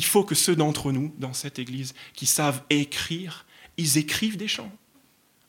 faut 0.00 0.24
que 0.24 0.34
ceux 0.34 0.56
d'entre 0.56 0.92
nous 0.92 1.14
dans 1.18 1.32
cette 1.32 1.58
église 1.58 1.94
qui 2.14 2.26
savent 2.26 2.62
écrire, 2.70 3.46
ils 3.76 3.98
écrivent 3.98 4.36
des 4.36 4.48
chants. 4.48 4.72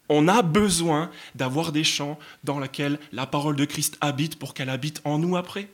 On 0.10 0.28
a 0.28 0.42
besoin 0.42 1.12
d'avoir 1.36 1.72
des 1.72 1.84
chants 1.84 2.18
dans 2.44 2.60
lesquels 2.60 3.00
la 3.12 3.26
parole 3.26 3.56
de 3.56 3.66
Christ 3.66 3.98
habite 4.00 4.40
pour 4.40 4.54
qu'elle 4.54 4.70
habite 4.70 5.02
en 5.04 5.20
nous 5.20 5.36
après. 5.36 5.70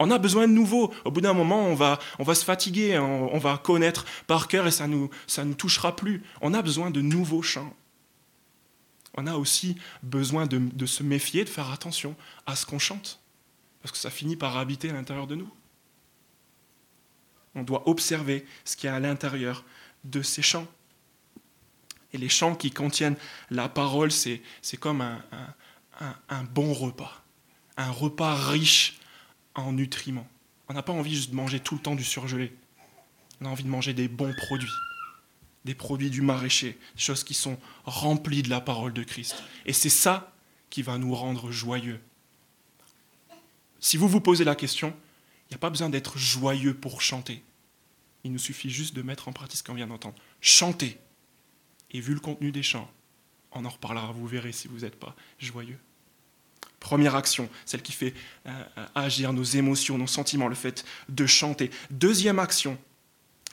On 0.00 0.10
a 0.10 0.18
besoin 0.18 0.46
de 0.46 0.52
nouveau. 0.52 0.92
Au 1.04 1.10
bout 1.10 1.20
d'un 1.20 1.32
moment, 1.32 1.66
on 1.66 1.74
va, 1.74 1.98
on 2.18 2.24
va 2.24 2.34
se 2.34 2.44
fatiguer, 2.44 2.98
on, 2.98 3.38
va 3.38 3.58
connaître 3.58 4.04
par 4.26 4.48
cœur 4.48 4.66
et 4.66 4.70
ça 4.70 4.86
ne 4.86 4.94
nous, 4.94 5.10
ça 5.26 5.44
nous 5.44 5.54
touchera 5.54 5.94
plus. 5.94 6.22
On 6.40 6.54
a 6.54 6.62
besoin 6.62 6.90
de 6.90 7.00
nouveaux 7.00 7.42
chants. 7.42 7.72
On 9.20 9.26
a 9.26 9.34
aussi 9.34 9.76
besoin 10.04 10.46
de, 10.46 10.86
se 10.86 11.02
méfier, 11.02 11.42
de 11.42 11.48
faire 11.48 11.72
attention 11.72 12.14
à 12.46 12.54
ce 12.54 12.64
qu'on 12.64 12.78
chante, 12.78 13.20
parce 13.82 13.90
que 13.90 13.98
ça 13.98 14.10
finit 14.10 14.36
par 14.36 14.56
habiter 14.56 14.90
à 14.90 14.92
l'intérieur 14.92 15.26
de 15.26 15.34
nous. 15.34 15.50
On 17.56 17.64
doit 17.64 17.88
observer 17.88 18.46
ce 18.64 18.76
qu'il 18.76 18.86
y 18.86 18.90
a 18.90 18.94
à 18.94 19.00
l'intérieur 19.00 19.64
de 20.04 20.22
ces 20.22 20.40
chants. 20.40 20.68
Et 22.12 22.18
les 22.18 22.28
chants 22.28 22.54
qui 22.54 22.70
contiennent 22.70 23.16
la 23.50 23.68
parole, 23.68 24.12
c'est, 24.12 24.40
comme 24.78 25.00
un, 25.00 25.20
un, 26.28 26.44
bon 26.44 26.72
repas, 26.72 27.24
un 27.76 27.90
repas 27.90 28.36
riche 28.36 29.00
en 29.56 29.72
nutriments. 29.72 30.28
On 30.68 30.74
n'a 30.74 30.84
pas 30.84 30.92
envie 30.92 31.16
juste 31.16 31.30
de 31.30 31.34
manger 31.34 31.58
tout 31.58 31.74
le 31.74 31.80
temps 31.80 31.96
du 31.96 32.04
surgelé. 32.04 32.56
On 33.40 33.46
a 33.46 33.48
envie 33.48 33.64
de 33.64 33.68
manger 33.68 33.94
des 33.94 34.06
bons 34.06 34.32
produits, 34.46 34.70
des 35.68 35.74
produits 35.74 36.08
du 36.08 36.22
maraîcher, 36.22 36.78
des 36.94 37.02
choses 37.02 37.24
qui 37.24 37.34
sont 37.34 37.58
remplies 37.84 38.42
de 38.42 38.48
la 38.48 38.62
parole 38.62 38.94
de 38.94 39.02
Christ. 39.02 39.44
Et 39.66 39.74
c'est 39.74 39.90
ça 39.90 40.32
qui 40.70 40.80
va 40.80 40.96
nous 40.96 41.14
rendre 41.14 41.52
joyeux. 41.52 42.00
Si 43.78 43.98
vous 43.98 44.08
vous 44.08 44.22
posez 44.22 44.44
la 44.44 44.54
question, 44.54 44.94
il 45.44 45.52
n'y 45.52 45.56
a 45.56 45.58
pas 45.58 45.68
besoin 45.68 45.90
d'être 45.90 46.16
joyeux 46.16 46.72
pour 46.72 47.02
chanter. 47.02 47.42
Il 48.24 48.32
nous 48.32 48.38
suffit 48.38 48.70
juste 48.70 48.96
de 48.96 49.02
mettre 49.02 49.28
en 49.28 49.34
pratique 49.34 49.58
ce 49.58 49.62
qu'on 49.62 49.74
vient 49.74 49.86
d'entendre. 49.86 50.14
Chanter. 50.40 50.96
Et 51.90 52.00
vu 52.00 52.14
le 52.14 52.20
contenu 52.20 52.50
des 52.50 52.62
chants, 52.62 52.90
on 53.52 53.66
en 53.66 53.68
reparlera, 53.68 54.10
vous 54.12 54.26
verrez 54.26 54.52
si 54.52 54.68
vous 54.68 54.78
n'êtes 54.78 54.98
pas 54.98 55.14
joyeux. 55.38 55.78
Première 56.80 57.14
action, 57.14 57.50
celle 57.66 57.82
qui 57.82 57.92
fait 57.92 58.14
euh, 58.46 58.64
agir 58.94 59.34
nos 59.34 59.44
émotions, 59.44 59.98
nos 59.98 60.06
sentiments, 60.06 60.48
le 60.48 60.54
fait 60.54 60.86
de 61.10 61.26
chanter. 61.26 61.70
Deuxième 61.90 62.38
action, 62.38 62.78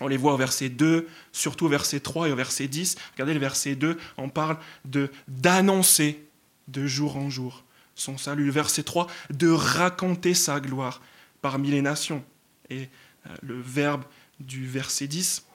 on 0.02 0.08
les 0.08 0.18
voit 0.18 0.34
au 0.34 0.38
verset 0.38 0.70
2, 0.70 1.08
surtout 1.32 1.66
au 1.66 1.70
verset 1.70 2.00
3 2.00 2.28
et 2.28 2.32
au 2.32 2.36
verset 2.36 2.68
10. 2.68 2.96
Regardez 3.14 3.34
le 3.34 3.40
verset 3.40 3.76
2, 3.76 3.98
on 4.18 4.30
parle 4.30 4.58
de 4.84 5.10
d'annoncer 5.28 6.26
de 6.68 6.86
jour 6.86 7.18
en 7.18 7.30
jour 7.30 7.64
son 7.96 8.18
salut. 8.18 8.46
Le 8.46 8.52
verset 8.52 8.84
3, 8.84 9.08
de 9.30 9.50
raconter 9.50 10.34
sa 10.34 10.60
gloire 10.60 11.02
parmi 11.42 11.72
les 11.72 11.82
nations. 11.82 12.24
Et 12.70 12.90
euh, 13.28 13.36
le 13.42 13.60
verbe 13.62 14.04
du 14.40 14.68
verset 14.68 15.08
10, 15.08 15.46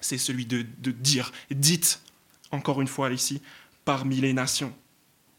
c'est 0.00 0.18
celui 0.18 0.46
de, 0.46 0.62
dire, 0.90 1.32
dites, 1.50 2.00
encore 2.50 2.80
une 2.80 2.88
fois 2.88 3.10
ici, 3.10 3.40
parmi 3.84 4.20
les 4.20 4.32
nations. 4.32 4.74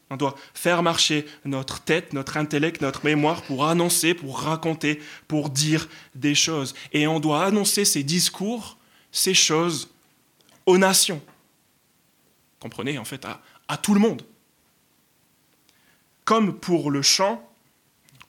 On 0.10 0.18
doit 0.18 0.36
faire 0.54 0.84
marcher 0.84 1.26
notre 1.46 1.82
tête, 1.82 2.14
notre 2.14 2.38
intellect, 2.38 2.82
notre 2.82 3.04
mémoire 3.06 3.42
pour 3.42 3.66
annoncer, 3.66 4.14
pour 4.14 4.40
raconter, 4.40 5.02
pour 5.28 5.50
dire 5.50 5.90
des 6.14 6.36
choses. 6.36 6.76
Et 6.94 7.08
on 7.08 7.20
doit 7.20 7.44
annoncer 7.44 7.86
ces 7.86 8.04
discours, 8.04 8.78
ces 9.12 9.34
choses 9.34 9.90
aux 10.66 10.78
nations. 10.78 11.22
Comprenez, 12.60 12.98
en 12.98 13.06
fait, 13.06 13.26
à, 13.68 13.78
tout 13.78 13.94
le 13.94 14.00
monde. 14.00 14.24
Comme 16.24 16.60
pour 16.60 16.92
le 16.92 17.02
chant, 17.02 17.48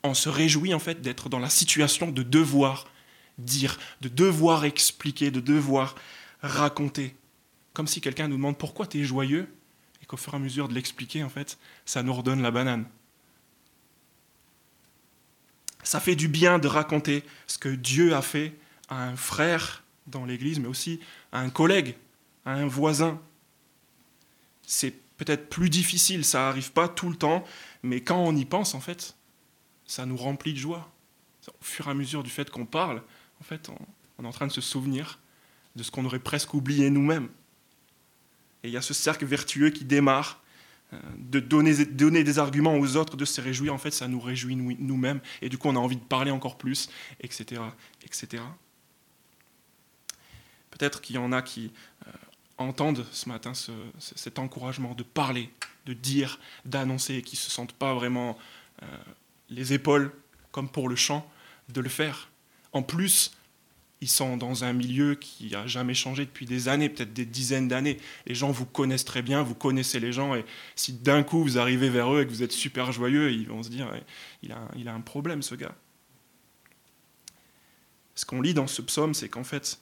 on 0.02 0.14
se 0.14 0.28
réjouit 0.28 0.75
en 0.75 0.78
fait 0.78 1.00
d'être 1.00 1.28
dans 1.28 1.38
la 1.38 1.50
situation 1.50 2.11
de 2.11 2.23
devoir 2.23 2.87
dire, 3.38 3.78
de 4.00 4.09
devoir 4.09 4.64
expliquer, 4.64 5.30
de 5.30 5.40
devoir 5.40 5.95
raconter. 6.42 7.14
Comme 7.73 7.87
si 7.87 8.00
quelqu'un 8.00 8.28
nous 8.28 8.37
demande 8.37 8.59
pourquoi 8.59 8.87
tu 8.87 9.00
es 9.00 9.04
joyeux? 9.04 9.49
Qu'au 10.06 10.16
fur 10.16 10.34
et 10.34 10.36
à 10.36 10.38
mesure 10.40 10.68
de 10.68 10.75
l'expliquer, 10.75 11.22
en 11.22 11.28
fait, 11.28 11.58
ça 11.84 12.02
nous 12.02 12.12
redonne 12.12 12.42
la 12.42 12.50
banane. 12.50 12.86
Ça 15.82 16.00
fait 16.00 16.16
du 16.16 16.28
bien 16.28 16.58
de 16.58 16.68
raconter 16.68 17.25
ce 17.46 17.58
que 17.58 17.68
Dieu 17.68 18.14
a 18.14 18.22
fait 18.22 18.56
à 18.88 19.04
un 19.04 19.16
frère 19.16 19.84
dans 20.06 20.25
l'Église, 20.25 20.58
mais 20.58 20.68
aussi 20.68 21.00
à 21.32 21.40
un 21.40 21.50
collègue, 21.50 21.96
à 22.44 22.52
un 22.52 22.66
voisin. 22.66 23.20
C'est 24.62 24.94
peut-être 25.16 25.48
plus 25.48 25.70
difficile, 25.70 26.25
ça 26.25 26.40
n'arrive 26.40 26.72
pas 26.72 26.88
tout 26.88 27.08
le 27.08 27.16
temps, 27.16 27.44
mais 27.82 28.00
quand 28.00 28.18
on 28.18 28.34
y 28.34 28.44
pense, 28.44 28.75
en 28.75 28.80
fait, 28.80 29.16
ça 29.86 30.06
nous 30.06 30.16
remplit 30.16 30.52
de 30.52 30.58
joie. 30.58 30.90
Au 31.48 31.64
fur 31.64 31.86
et 31.86 31.90
à 31.90 31.94
mesure 31.94 32.25
du 32.25 32.30
fait 32.30 32.50
qu'on 32.50 32.66
parle, 32.66 33.02
en 33.40 33.44
fait, 33.44 33.70
on, 34.18 34.25
est 34.25 34.26
en 34.26 34.32
train 34.32 34.46
de 34.46 34.52
se 34.52 34.60
souvenir 34.60 35.18
de 35.76 35.82
ce 35.82 35.90
qu'on 35.90 36.04
aurait 36.04 36.18
presque 36.18 36.54
oublié 36.54 36.90
nous-mêmes. 36.90 37.28
Et 38.66 38.70
il 38.70 38.73
y 38.73 38.76
a 38.76 38.82
ce 38.82 38.94
cercle 38.94 39.25
vertueux 39.25 39.70
qui 39.70 39.85
démarre, 39.85 40.42
euh, 40.92 40.96
de 41.18 41.38
donner, 41.38 42.25
des 42.25 42.38
arguments 42.40 42.75
aux 42.75 42.96
autres, 42.96 43.16
de 43.16 43.25
se 43.25 43.40
réjouir, 43.40 43.73
en 43.73 43.78
fait, 43.78 43.92
ça 43.92 44.08
nous 44.08 44.18
réjouit 44.18 44.56
nous-mêmes, 44.56 45.20
et 45.40 45.49
du 45.49 45.56
coup, 45.56 45.68
on 45.68 45.76
a 45.76 45.78
envie 45.78 45.96
de 45.96 46.02
parler 46.02 46.32
encore 46.32 46.58
plus, 46.58 46.90
etc. 47.20 47.62
etc. 48.02 48.42
Peut-être 50.70 51.00
qu'il 51.00 51.14
y 51.14 51.18
en 51.20 51.30
a 51.30 51.42
qui 51.42 51.70
euh, 52.08 52.11
entendent 52.58 53.06
ce 53.12 53.28
matin 53.28 53.52
cet 54.00 54.40
encouragement 54.40 54.94
de 54.94 55.04
parler, 55.04 55.49
de 55.87 55.92
dire, 55.92 56.40
d'annoncer, 56.64 57.14
et 57.14 57.23
qui 57.23 57.37
ne 57.37 57.40
se 57.40 57.52
sentent 57.52 57.73
pas 57.73 57.94
vraiment 57.94 58.37
euh, 58.82 58.87
les 59.49 59.75
épaules, 59.75 60.12
comme 60.50 60.68
pour 60.68 60.88
le 60.88 60.96
chant, 60.96 61.30
de 61.68 61.80
le 61.80 61.88
faire. 61.88 62.30
En 62.73 62.82
plus, 62.82 63.30
ils 64.00 64.08
sont 64.08 64.36
dans 64.36 64.64
un 64.64 64.72
milieu 64.72 65.14
qui 65.14 65.50
n'a 65.50 65.66
jamais 65.66 65.94
changé 65.94 66.26
depuis 66.26 66.46
des 66.46 66.68
années, 66.68 66.88
peut-être 66.88 67.12
des 67.12 67.24
dizaines 67.24 67.68
d'années. 67.68 67.98
Les 68.26 68.34
gens 68.34 68.50
vous 68.50 68.66
connaissent 68.66 69.04
très 69.04 69.22
bien, 69.22 69.42
vous 69.42 69.54
connaissez 69.54 70.00
les 70.00 70.12
gens, 70.12 70.34
et 70.34 70.44
si 70.74 70.92
d'un 70.92 71.22
coup 71.22 71.42
vous 71.42 71.58
arrivez 71.58 71.88
vers 71.88 72.12
eux 72.12 72.22
et 72.22 72.26
que 72.26 72.30
vous 72.30 72.42
êtes 72.42 72.52
super 72.52 72.92
joyeux, 72.92 73.32
ils 73.32 73.48
vont 73.48 73.62
se 73.62 73.70
dire 73.70 73.90
il 74.42 74.52
a, 74.52 74.68
il 74.76 74.88
a 74.88 74.94
un 74.94 75.00
problème 75.00 75.42
ce 75.42 75.54
gars. 75.54 75.74
Ce 78.14 78.24
qu'on 78.24 78.40
lit 78.40 78.54
dans 78.54 78.66
ce 78.66 78.82
psaume, 78.82 79.14
c'est 79.14 79.28
qu'en 79.28 79.44
fait, 79.44 79.78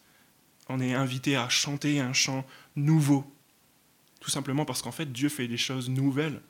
on 0.69 0.81
est 0.81 0.95
invité 0.95 1.37
à 1.37 1.49
chanter 1.49 2.01
un 2.01 2.13
chant 2.13 2.45
nouveau. 2.77 3.25
Tout 4.21 4.31
simplement 4.31 4.65
parce 4.65 4.83
qu'en 4.83 4.93
fait, 4.93 5.13
Dieu 5.13 5.29
fait 5.29 5.49
des 5.49 5.57
choses 5.57 5.89
nouvelles. 5.89 6.41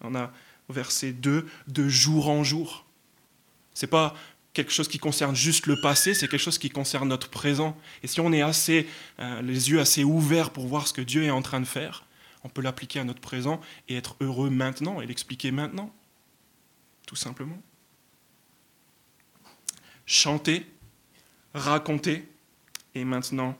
On 0.00 0.14
a 0.14 0.32
verset 0.68 1.12
2, 1.12 1.46
de 1.68 1.88
jour 1.88 2.28
en 2.28 2.44
jour. 2.44 2.86
C'est 3.74 3.86
pas 3.86 4.14
quelque 4.52 4.72
chose 4.72 4.88
qui 4.88 4.98
concerne 4.98 5.34
juste 5.34 5.66
le 5.66 5.80
passé, 5.80 6.14
c'est 6.14 6.28
quelque 6.28 6.40
chose 6.40 6.58
qui 6.58 6.70
concerne 6.70 7.08
notre 7.08 7.30
présent. 7.30 7.76
Et 8.02 8.06
si 8.06 8.20
on 8.20 8.32
est 8.32 8.42
assez, 8.42 8.86
euh, 9.18 9.40
les 9.42 9.70
yeux 9.70 9.80
assez 9.80 10.04
ouverts 10.04 10.50
pour 10.50 10.66
voir 10.66 10.86
ce 10.86 10.92
que 10.92 11.00
Dieu 11.00 11.24
est 11.24 11.30
en 11.30 11.42
train 11.42 11.60
de 11.60 11.66
faire, 11.66 12.04
on 12.44 12.48
peut 12.48 12.62
l'appliquer 12.62 13.00
à 13.00 13.04
notre 13.04 13.20
présent 13.20 13.60
et 13.88 13.96
être 13.96 14.16
heureux 14.20 14.50
maintenant 14.50 15.00
et 15.00 15.06
l'expliquer 15.06 15.52
maintenant. 15.52 15.92
Tout 17.06 17.16
simplement. 17.16 17.60
Chanter, 20.06 20.66
raconter, 21.54 22.28
et 22.94 23.04
maintenant, 23.04 23.56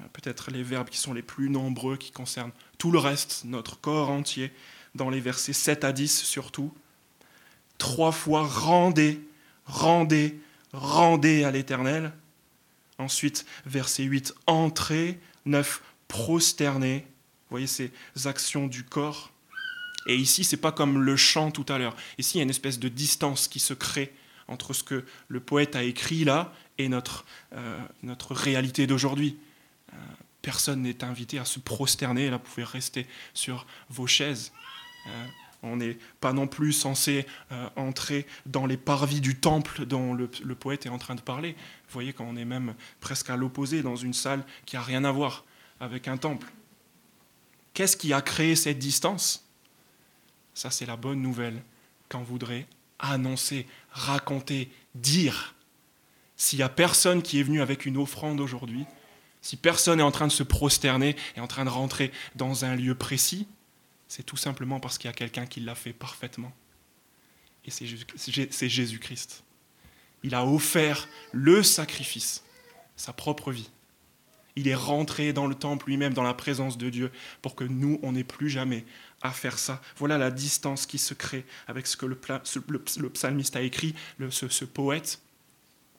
euh, 0.00 0.04
peut-être 0.12 0.50
les 0.50 0.62
verbes 0.62 0.88
qui 0.88 0.98
sont 0.98 1.12
les 1.12 1.22
plus 1.22 1.50
nombreux, 1.50 1.96
qui 1.96 2.10
concernent 2.10 2.52
tout 2.78 2.90
le 2.90 2.98
reste, 2.98 3.42
notre 3.44 3.80
corps 3.80 4.10
entier, 4.10 4.52
dans 4.94 5.10
les 5.10 5.20
versets 5.20 5.52
7 5.52 5.84
à 5.84 5.92
10 5.92 6.22
surtout. 6.22 6.72
Trois 7.78 8.12
fois 8.12 8.46
rendez 8.46 9.20
rendez, 9.66 10.38
rendez 10.72 11.44
à 11.44 11.50
l'Éternel. 11.50 12.12
Ensuite, 12.98 13.44
verset 13.66 14.04
8, 14.04 14.34
entrez. 14.46 15.18
9, 15.46 15.82
prosternez. 16.08 17.06
Vous 17.44 17.50
voyez 17.50 17.66
ces 17.66 17.90
actions 18.24 18.66
du 18.66 18.84
corps. 18.84 19.30
Et 20.06 20.16
ici, 20.16 20.44
c'est 20.44 20.58
pas 20.58 20.72
comme 20.72 21.02
le 21.02 21.16
chant 21.16 21.50
tout 21.50 21.66
à 21.68 21.78
l'heure. 21.78 21.96
Ici, 22.18 22.36
il 22.36 22.38
y 22.38 22.40
a 22.40 22.44
une 22.44 22.50
espèce 22.50 22.78
de 22.78 22.88
distance 22.88 23.48
qui 23.48 23.60
se 23.60 23.74
crée 23.74 24.12
entre 24.48 24.74
ce 24.74 24.82
que 24.82 25.04
le 25.28 25.40
poète 25.40 25.76
a 25.76 25.82
écrit 25.82 26.24
là 26.24 26.52
et 26.76 26.88
notre, 26.88 27.24
euh, 27.54 27.78
notre 28.02 28.34
réalité 28.34 28.86
d'aujourd'hui. 28.86 29.38
Euh, 29.92 29.96
personne 30.42 30.82
n'est 30.82 31.04
invité 31.04 31.38
à 31.38 31.44
se 31.44 31.58
prosterner. 31.58 32.28
Là, 32.28 32.36
vous 32.36 32.42
pouvez 32.42 32.64
rester 32.64 33.06
sur 33.32 33.66
vos 33.88 34.06
chaises. 34.06 34.52
Euh, 35.06 35.26
on 35.64 35.76
n'est 35.76 35.96
pas 36.20 36.32
non 36.32 36.46
plus 36.46 36.72
censé 36.72 37.26
euh, 37.52 37.68
entrer 37.76 38.26
dans 38.46 38.66
les 38.66 38.76
parvis 38.76 39.20
du 39.20 39.36
temple 39.36 39.86
dont 39.86 40.14
le, 40.14 40.28
poète 40.54 40.86
est 40.86 40.90
en 40.90 40.98
train 40.98 41.14
de 41.14 41.20
parler. 41.20 41.52
Vous 41.52 41.92
voyez 41.92 42.12
qu'on 42.12 42.36
est 42.36 42.44
même 42.44 42.74
presque 43.00 43.30
à 43.30 43.36
l'opposé, 43.36 43.82
dans 43.82 43.96
une 43.96 44.14
salle 44.14 44.44
qui 44.66 44.76
n'a 44.76 44.82
rien 44.82 45.04
à 45.04 45.10
voir 45.10 45.44
avec 45.80 46.08
un 46.08 46.16
temple. 46.16 46.46
Qu'est-ce 47.72 47.96
qui 47.96 48.12
a 48.12 48.20
créé 48.20 48.54
cette 48.54 48.78
distance? 48.78 49.48
Ça, 50.52 50.70
c'est 50.70 50.86
la 50.86 50.96
bonne 50.96 51.20
nouvelle 51.20 51.60
qu'on 52.08 52.22
voudrait 52.22 52.66
annoncer, 52.98 53.66
raconter, 53.90 54.70
dire. 54.94 55.54
S'il 56.36 56.58
n'y 56.58 56.62
a 56.62 56.68
personne 56.68 57.22
qui 57.22 57.40
est 57.40 57.42
venu 57.42 57.60
avec 57.60 57.86
une 57.86 57.96
offrande 57.96 58.40
aujourd'hui, 58.40 58.84
si 59.40 59.56
personne 59.56 60.00
est 60.00 60.04
en 60.04 60.12
train 60.12 60.26
de 60.26 60.32
se 60.32 60.42
prosterner 60.42 61.16
et 61.36 61.40
en 61.40 61.46
train 61.46 61.64
de 61.64 61.70
rentrer 61.70 62.12
dans 62.36 62.64
un 62.64 62.76
lieu 62.76 62.94
précis, 62.94 63.46
c'est 64.14 64.22
tout 64.22 64.36
simplement 64.36 64.78
parce 64.78 64.96
qu'il 64.96 65.08
y 65.08 65.10
a 65.10 65.12
quelqu'un 65.12 65.44
qui 65.44 65.58
l'a 65.58 65.74
fait 65.74 65.92
parfaitement. 65.92 66.52
Et 67.64 67.72
c'est 67.72 68.68
Jésus-Christ. 68.68 69.42
Il 70.22 70.36
a 70.36 70.46
offert 70.46 71.08
le 71.32 71.64
sacrifice, 71.64 72.44
sa 72.94 73.12
propre 73.12 73.50
vie. 73.50 73.68
Il 74.54 74.68
est 74.68 74.76
rentré 74.76 75.32
dans 75.32 75.48
le 75.48 75.56
temple 75.56 75.86
lui-même, 75.86 76.14
dans 76.14 76.22
la 76.22 76.32
présence 76.32 76.78
de 76.78 76.90
Dieu, 76.90 77.10
pour 77.42 77.56
que 77.56 77.64
nous, 77.64 77.98
on 78.04 78.12
n'ait 78.12 78.22
plus 78.22 78.48
jamais 78.48 78.84
à 79.20 79.32
faire 79.32 79.58
ça. 79.58 79.82
Voilà 79.96 80.16
la 80.16 80.30
distance 80.30 80.86
qui 80.86 80.98
se 80.98 81.14
crée 81.14 81.44
avec 81.66 81.88
ce 81.88 81.96
que 81.96 82.06
le, 82.06 83.08
psalmiste 83.08 83.56
a 83.56 83.62
écrit, 83.62 83.96
ce, 84.30 84.48
ce 84.48 84.64
poète. 84.64 85.22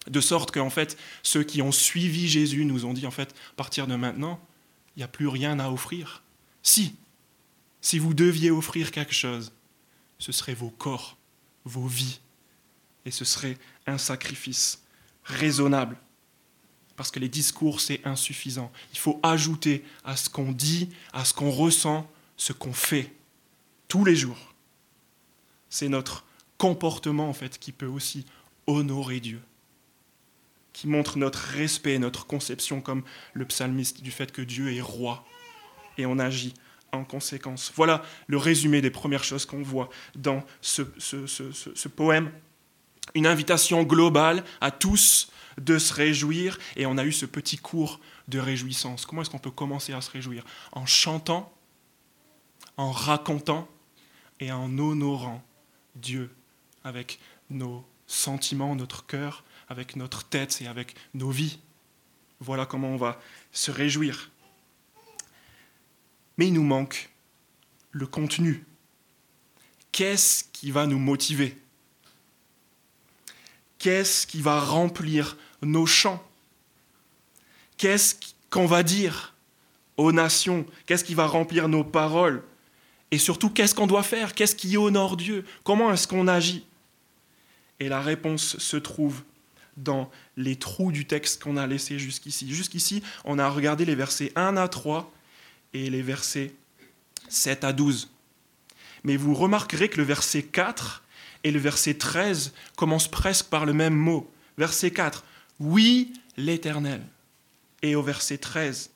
De 0.07 0.21
sorte 0.21 0.51
qu'en 0.51 0.69
fait, 0.69 0.97
ceux 1.21 1.43
qui 1.43 1.61
ont 1.61 1.73
suivi 1.73 2.29
Jésus 2.29 2.63
nous 2.63 2.85
ont 2.85 2.93
dit, 2.93 3.07
en 3.07 3.11
fait, 3.11 3.35
à 3.51 3.55
partir 3.57 3.87
de 3.87 3.95
maintenant, 3.97 4.39
il 4.95 4.99
n'y 4.99 5.03
a 5.03 5.09
plus 5.09 5.27
rien 5.27 5.59
à 5.59 5.69
offrir. 5.69 6.23
Si, 6.63 6.95
si 7.85 7.99
vous 7.99 8.15
deviez 8.15 8.49
offrir 8.49 8.89
quelque 8.89 9.13
chose, 9.13 9.51
ce 10.17 10.31
serait 10.31 10.55
vos 10.55 10.71
corps, 10.71 11.17
vos 11.65 11.85
vies, 11.85 12.19
et 13.05 13.11
ce 13.11 13.23
serait 13.25 13.59
un 13.85 13.99
sacrifice 13.99 14.81
raisonnable 15.23 15.95
parce 16.95 17.11
que 17.11 17.19
les 17.19 17.29
discours, 17.29 17.81
c'est 17.81 18.01
insuffisant. 18.03 18.71
Il 18.91 18.97
faut 18.97 19.19
ajouter 19.21 19.85
à 20.03 20.15
ce 20.15 20.31
qu'on 20.31 20.51
dit, 20.51 20.89
à 21.13 21.25
ce 21.25 21.35
qu'on 21.35 21.51
ressent, 21.51 22.09
ce 22.37 22.53
qu'on 22.53 22.73
fait 22.73 23.13
tous 23.87 24.03
les 24.03 24.15
jours. 24.15 24.55
C'est 25.69 25.89
notre 25.89 26.25
comportement, 26.57 27.29
en 27.29 27.33
fait, 27.33 27.59
qui 27.59 27.71
peut 27.71 27.85
aussi 27.85 28.25
honorer 28.65 29.19
Dieu, 29.19 29.41
qui 30.73 30.87
montre 30.87 31.19
notre 31.19 31.39
respect, 31.39 31.99
notre 31.99 32.25
conception, 32.25 32.81
comme 32.81 33.03
le 33.33 33.45
psalmiste, 33.45 34.01
du 34.01 34.09
fait 34.09 34.31
que 34.31 34.41
Dieu 34.41 34.73
est 34.73 34.81
roi, 34.81 35.23
et 35.99 36.07
on 36.07 36.17
agit 36.17 36.55
en 36.95 37.03
conséquence. 37.03 37.71
Voilà 37.75 38.03
le 38.27 38.37
résumé 38.37 38.81
des 38.81 38.89
premières 38.89 39.23
choses 39.23 39.45
qu'on 39.45 39.61
voit 39.61 39.89
dans 40.15 40.43
ce, 40.61 40.81
poème. 41.87 42.31
Une 43.13 43.27
invitation 43.27 43.83
globale 43.83 44.43
à 44.61 44.71
tous 44.71 45.29
de 45.59 45.77
se 45.77 45.93
réjouir, 45.93 46.57
et 46.75 46.85
on 46.85 46.97
a 46.97 47.05
eu 47.05 47.11
ce 47.11 47.25
petit 47.25 47.57
cours 47.57 47.99
de 48.27 48.39
réjouissance. 48.39 49.05
Comment 49.05 49.21
est-ce 49.21 49.29
qu'on 49.29 49.39
peut 49.39 49.51
commencer 49.51 49.93
à 49.93 50.01
se 50.01 50.11
réjouir? 50.11 50.43
En 50.71 50.85
chantant, 50.85 51.53
en 52.77 52.91
racontant 52.91 53.67
et 54.39 54.51
en 54.51 54.77
honorant 54.77 55.43
Dieu 55.95 56.29
avec 56.83 57.19
nos 57.49 57.85
sentiments, 58.07 58.75
notre 58.75 59.05
cœur, 59.05 59.43
avec 59.69 59.95
notre 59.95 60.23
tête 60.23 60.59
et 60.61 60.67
avec 60.67 60.95
nos 61.13 61.29
vies. 61.29 61.59
Voilà 62.39 62.65
comment 62.65 62.89
on 62.89 62.97
va 62.97 63.19
se 63.51 63.71
réjouir. 63.71 64.29
Mais 66.37 66.47
il 66.47 66.53
nous 66.53 66.63
manque 66.63 67.09
le 67.91 68.07
contenu. 68.07 68.65
Qu'est-ce 69.91 70.43
qui 70.51 70.71
va 70.71 70.87
nous 70.87 70.99
motiver? 70.99 71.57
Qu'est-ce 73.77 74.27
qui 74.27 74.41
va 74.41 74.59
remplir 74.59 75.37
nos 75.61 75.85
chants 75.85 76.21
Qu'est-ce 77.77 78.15
qu'on 78.49 78.65
va 78.65 78.83
dire 78.83 79.33
aux 79.97 80.11
nations? 80.11 80.65
Qu'est-ce 80.85 81.03
qui 81.03 81.13
va 81.13 81.27
remplir 81.27 81.67
nos 81.67 81.83
paroles? 81.83 82.43
Et 83.11 83.17
surtout, 83.17 83.49
qu'est-ce 83.49 83.75
qu'on 83.75 83.87
doit 83.87 84.03
faire? 84.03 84.33
Qu'est-ce 84.33 84.55
qui 84.55 84.77
honore 84.77 85.17
Dieu? 85.17 85.45
Comment 85.63 85.91
est-ce 85.93 86.07
qu'on 86.07 86.27
agit? 86.27 86.65
Et 87.79 87.89
la 87.89 88.01
réponse 88.01 88.57
se 88.57 88.77
trouve 88.77 89.23
dans 89.77 90.09
les 90.37 90.55
trous 90.55 90.91
du 90.91 91.05
texte 91.05 91.43
qu'on 91.43 91.57
a 91.57 91.67
laissé 91.67 91.99
jusqu'ici. 91.99 92.53
Jusqu'ici, 92.53 93.03
on 93.25 93.39
a 93.39 93.49
regardé 93.49 93.85
les 93.85 93.95
versets 93.95 94.31
1 94.35 94.57
à 94.57 94.67
3 94.67 95.11
et 95.75 95.89
les 95.89 96.01
versets 96.01 96.53
7 97.27 97.65
à 97.65 97.73
12. 97.73 98.09
Mais 99.03 99.17
vous 99.17 99.33
remarquerez 99.33 99.89
que 99.89 99.97
le 99.97 100.03
verset 100.03 100.43
4 100.43 101.03
et 101.43 101.51
le 101.51 101.59
verset 101.59 101.95
13 101.95 102.53
commencent 102.77 103.09
presque 103.09 103.47
par 103.47 103.65
le 103.65 103.73
même 103.73 103.93
mot. 103.93 104.31
Verset 104.57 104.91
4, 104.91 105.25
oui, 105.59 106.13
l'Éternel. 106.37 107.01
Et 107.81 107.95
au 107.95 108.01
verset 108.01 108.37
13, 108.37 108.89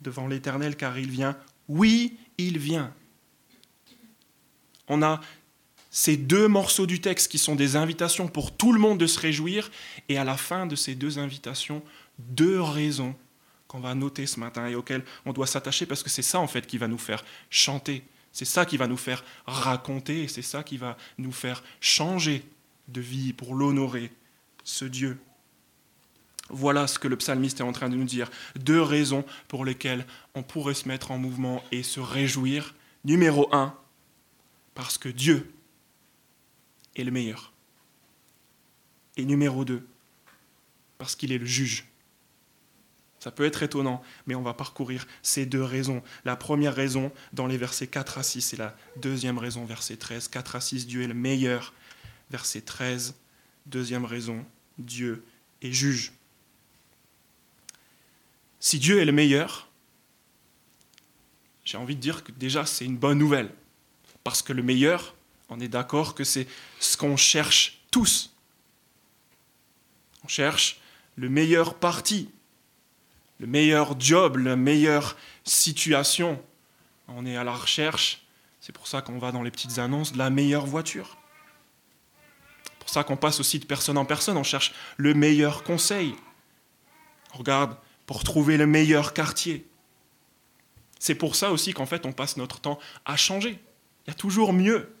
devant 0.00 0.26
l'Éternel 0.26 0.74
car 0.74 0.98
il 0.98 1.10
vient, 1.10 1.36
oui, 1.68 2.16
il 2.38 2.58
vient. 2.58 2.92
On 4.88 5.02
a 5.02 5.20
ces 5.90 6.16
deux 6.16 6.48
morceaux 6.48 6.86
du 6.86 7.00
texte 7.00 7.30
qui 7.30 7.38
sont 7.38 7.54
des 7.54 7.76
invitations 7.76 8.26
pour 8.26 8.56
tout 8.56 8.72
le 8.72 8.80
monde 8.80 8.98
de 8.98 9.06
se 9.06 9.20
réjouir, 9.20 9.70
et 10.08 10.18
à 10.18 10.24
la 10.24 10.36
fin 10.36 10.66
de 10.66 10.76
ces 10.76 10.94
deux 10.94 11.18
invitations, 11.18 11.82
deux 12.18 12.60
raisons 12.60 13.14
qu'on 13.74 13.80
va 13.80 13.96
noter 13.96 14.28
ce 14.28 14.38
matin 14.38 14.68
et 14.68 14.76
auxquelles 14.76 15.04
on 15.26 15.32
doit 15.32 15.48
s'attacher, 15.48 15.84
parce 15.84 16.04
que 16.04 16.08
c'est 16.08 16.22
ça 16.22 16.38
en 16.38 16.46
fait 16.46 16.64
qui 16.64 16.78
va 16.78 16.86
nous 16.86 16.96
faire 16.96 17.24
chanter, 17.50 18.04
c'est 18.30 18.44
ça 18.44 18.64
qui 18.64 18.76
va 18.76 18.86
nous 18.86 18.96
faire 18.96 19.24
raconter, 19.46 20.22
et 20.22 20.28
c'est 20.28 20.42
ça 20.42 20.62
qui 20.62 20.76
va 20.76 20.96
nous 21.18 21.32
faire 21.32 21.64
changer 21.80 22.44
de 22.86 23.00
vie 23.00 23.32
pour 23.32 23.56
l'honorer, 23.56 24.12
ce 24.62 24.84
Dieu. 24.84 25.18
Voilà 26.50 26.86
ce 26.86 27.00
que 27.00 27.08
le 27.08 27.16
psalmiste 27.16 27.58
est 27.58 27.64
en 27.64 27.72
train 27.72 27.88
de 27.88 27.96
nous 27.96 28.04
dire. 28.04 28.30
Deux 28.54 28.80
raisons 28.80 29.24
pour 29.48 29.64
lesquelles 29.64 30.06
on 30.36 30.44
pourrait 30.44 30.74
se 30.74 30.86
mettre 30.86 31.10
en 31.10 31.18
mouvement 31.18 31.60
et 31.72 31.82
se 31.82 31.98
réjouir. 31.98 32.76
Numéro 33.04 33.52
un, 33.52 33.76
parce 34.76 34.98
que 34.98 35.08
Dieu 35.08 35.52
est 36.94 37.02
le 37.02 37.10
meilleur. 37.10 37.52
Et 39.16 39.24
numéro 39.24 39.64
deux, 39.64 39.84
parce 40.96 41.16
qu'il 41.16 41.32
est 41.32 41.38
le 41.38 41.46
juge. 41.46 41.86
Ça 43.24 43.30
peut 43.30 43.46
être 43.46 43.62
étonnant, 43.62 44.02
mais 44.26 44.34
on 44.34 44.42
va 44.42 44.52
parcourir 44.52 45.06
ces 45.22 45.46
deux 45.46 45.62
raisons. 45.62 46.02
La 46.26 46.36
première 46.36 46.74
raison 46.74 47.10
dans 47.32 47.46
les 47.46 47.56
versets 47.56 47.86
4 47.86 48.18
à 48.18 48.22
6 48.22 48.52
et 48.52 48.56
la 48.58 48.76
deuxième 48.96 49.38
raison, 49.38 49.64
verset 49.64 49.96
13. 49.96 50.28
4 50.28 50.56
à 50.56 50.60
6, 50.60 50.86
Dieu 50.86 51.02
est 51.02 51.06
le 51.06 51.14
meilleur. 51.14 51.72
Verset 52.30 52.60
13, 52.60 53.14
deuxième 53.64 54.04
raison, 54.04 54.44
Dieu 54.76 55.24
est 55.62 55.72
juge. 55.72 56.12
Si 58.60 58.78
Dieu 58.78 59.00
est 59.00 59.06
le 59.06 59.12
meilleur, 59.12 59.70
j'ai 61.64 61.78
envie 61.78 61.96
de 61.96 62.02
dire 62.02 62.24
que 62.24 62.32
déjà 62.32 62.66
c'est 62.66 62.84
une 62.84 62.98
bonne 62.98 63.16
nouvelle. 63.16 63.48
Parce 64.22 64.42
que 64.42 64.52
le 64.52 64.62
meilleur, 64.62 65.14
on 65.48 65.60
est 65.60 65.68
d'accord 65.68 66.14
que 66.14 66.24
c'est 66.24 66.46
ce 66.78 66.98
qu'on 66.98 67.16
cherche 67.16 67.80
tous. 67.90 68.34
On 70.24 70.28
cherche 70.28 70.78
le 71.16 71.30
meilleur 71.30 71.72
parti, 71.76 72.28
le 73.38 73.46
meilleur 73.46 73.98
job, 74.00 74.36
la 74.38 74.56
meilleure 74.56 75.16
situation. 75.44 76.42
On 77.08 77.26
est 77.26 77.36
à 77.36 77.44
la 77.44 77.52
recherche, 77.52 78.24
c'est 78.60 78.72
pour 78.72 78.86
ça 78.86 79.02
qu'on 79.02 79.18
va 79.18 79.32
dans 79.32 79.42
les 79.42 79.50
petites 79.50 79.78
annonces, 79.78 80.12
de 80.12 80.18
la 80.18 80.30
meilleure 80.30 80.66
voiture. 80.66 81.18
C'est 82.64 82.78
pour 82.78 82.88
ça 82.88 83.04
qu'on 83.04 83.16
passe 83.16 83.40
aussi 83.40 83.58
de 83.58 83.66
personne 83.66 83.98
en 83.98 84.04
personne, 84.04 84.36
on 84.36 84.42
cherche 84.42 84.72
le 84.96 85.14
meilleur 85.14 85.64
conseil. 85.64 86.14
On 87.34 87.38
regarde 87.38 87.76
pour 88.06 88.24
trouver 88.24 88.56
le 88.56 88.66
meilleur 88.66 89.14
quartier. 89.14 89.66
C'est 90.98 91.14
pour 91.14 91.36
ça 91.36 91.50
aussi 91.50 91.74
qu'en 91.74 91.86
fait 91.86 92.06
on 92.06 92.12
passe 92.12 92.36
notre 92.36 92.60
temps 92.60 92.78
à 93.04 93.16
changer. 93.16 93.58
Il 94.06 94.10
y 94.10 94.12
a 94.12 94.14
toujours 94.14 94.52
mieux. 94.52 94.94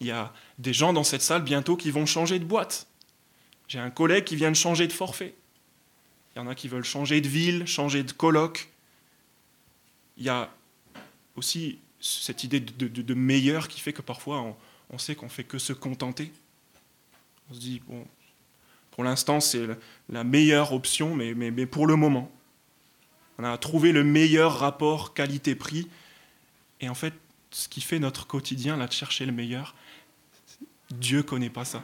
Il 0.00 0.06
y 0.06 0.10
a 0.10 0.32
des 0.58 0.72
gens 0.72 0.92
dans 0.92 1.04
cette 1.04 1.22
salle 1.22 1.42
bientôt 1.42 1.76
qui 1.76 1.90
vont 1.90 2.06
changer 2.06 2.38
de 2.38 2.44
boîte. 2.44 2.86
J'ai 3.68 3.78
un 3.78 3.90
collègue 3.90 4.24
qui 4.24 4.36
vient 4.36 4.50
de 4.50 4.56
changer 4.56 4.86
de 4.86 4.92
forfait. 4.92 5.34
Il 6.36 6.40
y 6.40 6.42
en 6.42 6.48
a 6.48 6.54
qui 6.54 6.68
veulent 6.68 6.84
changer 6.84 7.22
de 7.22 7.28
ville, 7.28 7.66
changer 7.66 8.02
de 8.02 8.12
colloque. 8.12 8.68
Il 10.18 10.24
y 10.24 10.28
a 10.28 10.50
aussi 11.34 11.78
cette 11.98 12.44
idée 12.44 12.60
de, 12.60 13.14
meilleur 13.14 13.68
qui 13.68 13.80
fait 13.80 13.94
que 13.94 14.02
parfois 14.02 14.54
on, 14.90 14.98
sait 14.98 15.14
qu'on 15.14 15.30
fait 15.30 15.44
que 15.44 15.56
se 15.56 15.72
contenter. 15.72 16.30
On 17.50 17.54
se 17.54 17.58
dit, 17.58 17.80
bon, 17.88 18.06
pour 18.90 19.02
l'instant, 19.02 19.40
c'est 19.40 19.66
la 20.10 20.24
meilleure 20.24 20.74
option, 20.74 21.16
mais, 21.16 21.32
mais, 21.32 21.64
pour 21.64 21.86
le 21.86 21.96
moment. 21.96 22.30
On 23.38 23.44
a 23.44 23.56
trouvé 23.56 23.92
le 23.92 24.04
meilleur 24.04 24.58
rapport 24.58 25.14
qualité-prix. 25.14 25.88
Et 26.82 26.90
en 26.90 26.94
fait, 26.94 27.14
ce 27.50 27.66
qui 27.66 27.80
fait 27.80 27.98
notre 27.98 28.26
quotidien, 28.26 28.76
là, 28.76 28.86
de 28.86 28.92
chercher 28.92 29.24
le 29.24 29.32
meilleur, 29.32 29.74
Dieu 30.90 31.18
ne 31.18 31.22
connaît 31.22 31.50
pas 31.50 31.64
ça. 31.64 31.82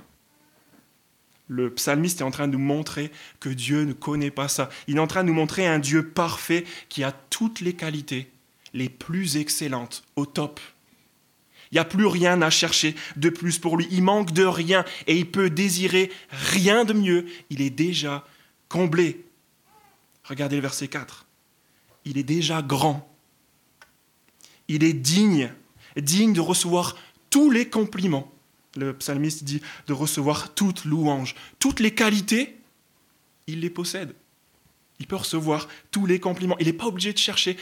Le 1.53 1.69
psalmiste 1.69 2.23
est 2.23 2.25
en 2.25 2.31
train 2.31 2.49
de 2.49 2.53
nous 2.53 2.59
montrer 2.59 3.13
que 3.39 3.51
Dieu 3.51 3.85
ne 3.85 3.93
connaît 3.93 4.31
pas 4.31 4.49
ça. 4.49 4.71
Il 4.87 4.97
est 4.97 5.01
en 5.01 5.07
train 5.07 5.23
de 5.23 5.29
nous 5.29 5.35
montrer 5.35 5.67
un 5.67 5.79
Dieu 5.79 6.09
parfait 6.09 6.65
qui 6.89 7.05
a 7.05 7.13
toutes 7.13 7.61
les 7.61 7.75
qualités 7.75 8.31
les 8.73 8.89
plus 8.89 9.37
excellentes, 9.37 10.03
au 10.17 10.25
top. 10.25 10.61
Il 11.71 11.75
n'y 11.75 11.79
a 11.79 11.85
plus 11.85 12.07
rien 12.07 12.41
à 12.41 12.49
chercher 12.49 12.95
de 13.17 13.29
plus 13.29 13.59
pour 13.59 13.77
lui. 13.77 13.87
Il 13.91 14.03
manque 14.03 14.33
de 14.33 14.45
rien 14.45 14.87
et 15.07 15.15
il 15.15 15.31
peut 15.31 15.51
désirer 15.51 16.11
rien 16.31 16.87
de 16.87 16.95
mieux. 16.95 17.27
Il 17.51 17.61
est 17.61 17.69
déjà 17.69 18.27
comblé. 18.71 19.23
Regardez 20.25 20.57
le 20.57 20.63
verset 20.63 20.89
4. 20.89 21.27
Il 22.07 22.17
est 22.17 22.23
déjà 22.23 22.63
grand. 22.63 23.07
Il 24.69 24.85
est 24.85 24.95
digne, 24.95 25.53
digne 25.97 26.33
de 26.33 26.41
recevoir 26.41 26.97
tous 27.29 27.51
les 27.51 27.69
compliments 27.69 28.33
Le 28.77 28.95
psalmiste 28.95 29.45
dit 29.45 29.61
de 29.87 29.93
recevoir 29.93 30.55
toute 30.55 30.85
louange. 30.85 31.35
Toutes 31.59 31.81
les 31.81 31.95
qualités, 31.95 32.57
il 33.47 33.61
les 33.61 33.71
possède. 33.71 34.15
Il 34.99 35.07
peut 35.07 35.17
recevoir 35.17 35.69
tous 35.91 36.07
les 36.07 36.21
compliments. 36.21 36.57
Il 36.59 36.67
n'est 36.67 36.73
pas 36.73 36.87
obligé 36.87 37.13
de 37.13 37.19
chercher 37.19 37.57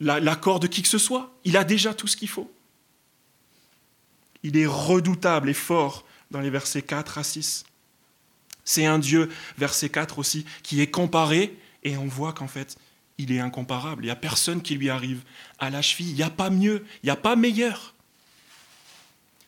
l'accord 0.00 0.60
de 0.60 0.66
qui 0.66 0.82
que 0.82 0.88
ce 0.88 0.98
soit. 0.98 1.34
Il 1.44 1.56
a 1.56 1.64
déjà 1.64 1.94
tout 1.94 2.06
ce 2.06 2.16
qu'il 2.16 2.28
faut. 2.28 2.50
Il 4.42 4.56
est 4.56 4.66
redoutable 4.66 5.50
et 5.50 5.54
fort 5.54 6.04
dans 6.30 6.40
les 6.40 6.50
versets 6.50 6.82
4 6.82 7.18
à 7.18 7.24
6. 7.24 7.64
C'est 8.64 8.86
un 8.86 8.98
Dieu, 8.98 9.28
verset 9.58 9.88
4 9.88 10.18
aussi, 10.18 10.46
qui 10.62 10.80
est 10.80 10.90
comparé, 10.90 11.56
et 11.82 11.96
on 11.96 12.06
voit 12.06 12.32
qu'en 12.32 12.48
fait, 12.48 12.76
il 13.18 13.32
est 13.32 13.40
incomparable. 13.40 14.04
Il 14.04 14.06
n'y 14.06 14.12
a 14.12 14.16
personne 14.16 14.62
qui 14.62 14.76
lui 14.76 14.90
arrive 14.90 15.22
à 15.58 15.70
la 15.70 15.82
cheville. 15.82 16.10
Il 16.10 16.16
n'y 16.16 16.22
a 16.22 16.30
pas 16.30 16.50
mieux, 16.50 16.84
il 17.02 17.06
n'y 17.06 17.10
a 17.10 17.16
pas 17.16 17.36
meilleur. 17.36 17.91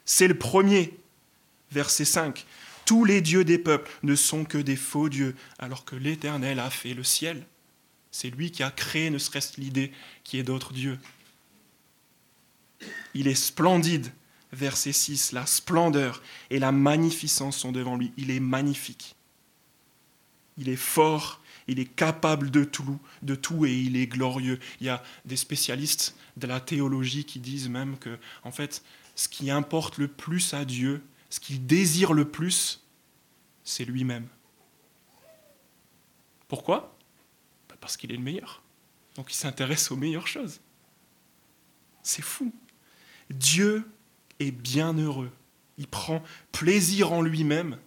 C'est 0.05 0.29
le 0.29 0.39
premier, 0.39 0.99
verset 1.71 2.05
5. 2.05 2.47
Tous 2.85 3.05
les 3.05 3.21
dieux 3.21 3.45
des 3.45 3.59
peuples 3.59 3.91
ne 4.03 4.15
sont 4.15 4.45
que 4.45 4.59
des 4.59 4.77
faux 4.77 5.09
dieux, 5.09 5.35
alors 5.59 5.85
que 5.85 5.97
l'Éternel 5.97 6.61
a 6.61 6.71
fait 6.71 6.95
le 6.95 7.05
ciel. 7.05 7.47
C'est 8.11 8.31
lui 8.31 8.51
qui 8.51 8.63
a 8.63 8.71
créé, 8.71 9.11
ne 9.11 9.19
serait-ce 9.19 9.61
l'idée 9.61 9.93
qui 10.23 10.39
est 10.39 10.43
d'autres 10.43 10.73
dieux. 10.73 10.99
Il 13.15 13.27
est 13.27 13.35
splendide, 13.35 14.13
verset 14.53 14.93
6. 14.93 15.33
La 15.33 15.47
splendeur 15.47 16.23
et 16.51 16.59
la 16.59 16.73
magnificence 16.73 17.57
sont 17.57 17.73
devant 17.73 17.97
lui. 17.97 18.13
Il 18.17 18.31
est 18.31 18.41
magnifique. 18.41 19.17
Il 20.59 20.69
est 20.69 20.77
fort, 20.77 21.41
il 21.67 21.79
est 21.79 21.87
capable 21.87 22.51
de 22.51 22.65
tout, 22.65 22.99
de 23.23 23.35
tout 23.35 23.67
et 23.67 23.75
il 23.75 23.97
est 23.97 24.07
glorieux. 24.07 24.59
Il 24.81 24.87
y 24.87 24.91
a 24.91 25.03
des 25.25 25.37
spécialistes 25.37 26.17
de 26.37 26.47
la 26.47 26.61
théologie 26.61 27.25
qui 27.25 27.41
disent 27.41 27.69
même 27.69 27.99
que, 27.99 28.19
en 28.43 28.51
fait, 28.51 28.83
ce 29.15 29.29
qui 29.29 29.51
importe 29.51 29.99
le 29.99 30.09
plus 30.09 30.55
à 30.55 30.65
Dieu, 30.65 31.03
ce 31.31 31.41
qu'il 31.41 31.67
désire 31.67 32.13
le 32.13 32.27
plus, 32.27 32.85
c'est 33.65 33.85
lui-même. 33.85 34.29
Pourquoi? 36.49 36.97
Bah, 37.69 37.77
Parce 37.81 37.97
qu'il 37.97 38.13
est 38.13 38.17
le 38.17 38.23
meilleur. 38.23 38.63
Donc 39.17 39.33
il 39.33 39.37
s'intéresse 39.37 39.91
aux 39.91 39.97
meilleures 39.97 40.27
choses. 40.27 40.61
C'est 42.03 42.23
fou. 42.23 42.53
Dieu 43.31 43.89
est 44.39 44.51
bien 44.51 44.93
heureux. 44.95 45.33
Il 45.79 45.89
prend 45.89 46.23
plaisir 46.53 47.13
en 47.13 47.23
lui-même 47.23 47.79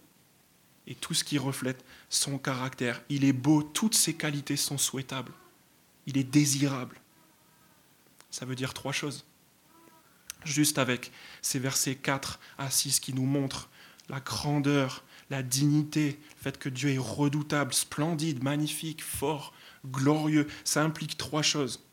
et 0.88 0.94
tout 0.94 1.14
ce 1.14 1.22
qui 1.22 1.38
reflète 1.38 1.84
son 2.08 2.38
caractère. 2.38 3.02
Il 3.10 3.24
est 3.24 3.34
beau, 3.34 3.62
toutes 3.62 3.94
ses 3.94 4.14
qualités 4.14 4.56
sont 4.56 4.78
souhaitables. 4.78 5.32
Il 6.06 6.16
est 6.16 6.24
désirable. 6.24 7.00
Ça 8.30 8.46
veut 8.46 8.56
dire 8.56 8.74
trois 8.74 8.92
choses. 8.92 9.26
Juste 10.44 10.78
avec 10.78 11.12
ces 11.42 11.58
versets 11.58 11.94
4 11.94 12.40
à 12.56 12.70
6 12.70 13.00
qui 13.00 13.12
nous 13.12 13.26
montrent 13.26 13.68
la 14.08 14.20
grandeur, 14.20 15.04
la 15.28 15.42
dignité, 15.42 16.18
le 16.36 16.42
fait 16.42 16.58
que 16.58 16.70
Dieu 16.70 16.90
est 16.90 16.98
redoutable, 16.98 17.74
splendide, 17.74 18.42
magnifique, 18.42 19.04
fort, 19.04 19.52
glorieux, 19.86 20.48
ça 20.64 20.82
implique 20.82 21.18
trois 21.18 21.42
choses. 21.42 21.84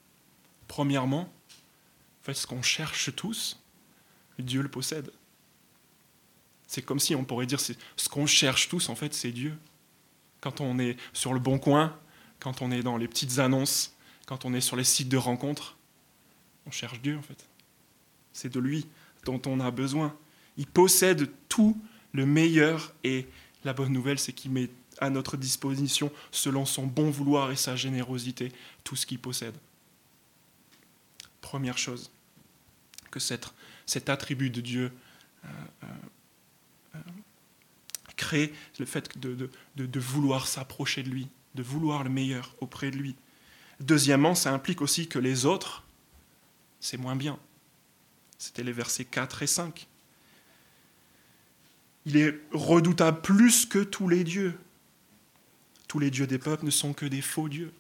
Premièrement, 0.69 1.33
en 2.27 2.33
ce 2.33 2.47
qu'on 2.47 2.61
cherche 2.61 3.13
tous, 3.13 3.61
Dieu 4.39 4.61
le 4.61 4.69
possède. 4.69 5.11
C'est 6.67 6.81
comme 6.81 6.99
si 6.99 7.15
on 7.15 7.23
pourrait 7.23 7.45
dire 7.45 7.59
ce 7.59 8.09
qu'on 8.09 8.25
cherche 8.25 8.69
tous, 8.69 8.89
en 8.89 8.95
fait, 8.95 9.13
c'est 9.13 9.31
Dieu. 9.31 9.57
Quand 10.41 10.61
on 10.61 10.79
est 10.79 10.97
sur 11.13 11.33
le 11.33 11.39
bon 11.39 11.59
coin, 11.59 11.97
quand 12.39 12.61
on 12.61 12.71
est 12.71 12.83
dans 12.83 12.97
les 12.97 13.07
petites 13.07 13.39
annonces, 13.39 13.93
quand 14.25 14.45
on 14.45 14.53
est 14.53 14.61
sur 14.61 14.75
les 14.75 14.83
sites 14.83 15.09
de 15.09 15.17
rencontres, 15.17 15.77
on 16.65 16.71
cherche 16.71 17.01
Dieu, 17.01 17.17
en 17.17 17.21
fait. 17.21 17.47
C'est 18.33 18.51
de 18.51 18.59
lui 18.59 18.87
dont 19.23 19.41
on 19.45 19.59
a 19.59 19.71
besoin. 19.71 20.15
Il 20.57 20.67
possède 20.67 21.29
tout 21.49 21.77
le 22.13 22.25
meilleur 22.25 22.93
et 23.03 23.27
la 23.63 23.73
bonne 23.73 23.91
nouvelle, 23.91 24.19
c'est 24.19 24.33
qu'il 24.33 24.51
met 24.51 24.69
à 24.99 25.09
notre 25.09 25.37
disposition, 25.37 26.11
selon 26.31 26.65
son 26.65 26.85
bon 26.85 27.09
vouloir 27.09 27.51
et 27.51 27.55
sa 27.55 27.75
générosité, 27.75 28.51
tout 28.83 28.95
ce 28.95 29.05
qu'il 29.05 29.19
possède. 29.19 29.55
Première 31.41 31.77
chose, 31.77 32.11
que 33.11 33.19
cet, 33.19 34.09
attribut 34.09 34.49
de 34.49 34.61
Dieu 34.61 34.91
euh, 35.43 35.47
euh, 35.83 35.87
crée 38.15 38.53
le 38.79 38.85
fait 38.85 39.17
de, 39.19 39.49
de 39.75 39.99
vouloir 39.99 40.47
s'approcher 40.47 41.03
de 41.03 41.09
lui, 41.09 41.27
de 41.55 41.63
vouloir 41.63 42.03
le 42.03 42.09
meilleur 42.09 42.55
auprès 42.59 42.91
de 42.91 42.97
lui. 42.97 43.15
Deuxièmement, 43.79 44.35
ça 44.35 44.53
implique 44.53 44.81
aussi 44.81 45.07
que 45.07 45.19
les 45.19 45.45
autres, 45.45 45.83
c'est 46.79 46.97
moins 46.97 47.15
bien. 47.15 47.37
C'était 48.37 48.63
les 48.63 48.71
versets 48.71 49.05
4 49.05 49.43
et 49.43 49.47
5. 49.47 49.87
Il 52.05 52.17
est 52.17 52.39
redoutable 52.51 53.21
plus 53.21 53.65
que 53.65 53.79
tous 53.79 54.07
les 54.07 54.23
dieux. 54.23 54.57
Tous 55.87 55.99
les 55.99 56.11
dieux 56.11 56.27
des 56.27 56.37
peuples 56.37 56.65
ne 56.65 56.71
sont 56.71 56.93
que 56.93 57.05
des 57.05 57.21
faux 57.21 57.49
dieux. 57.49 57.73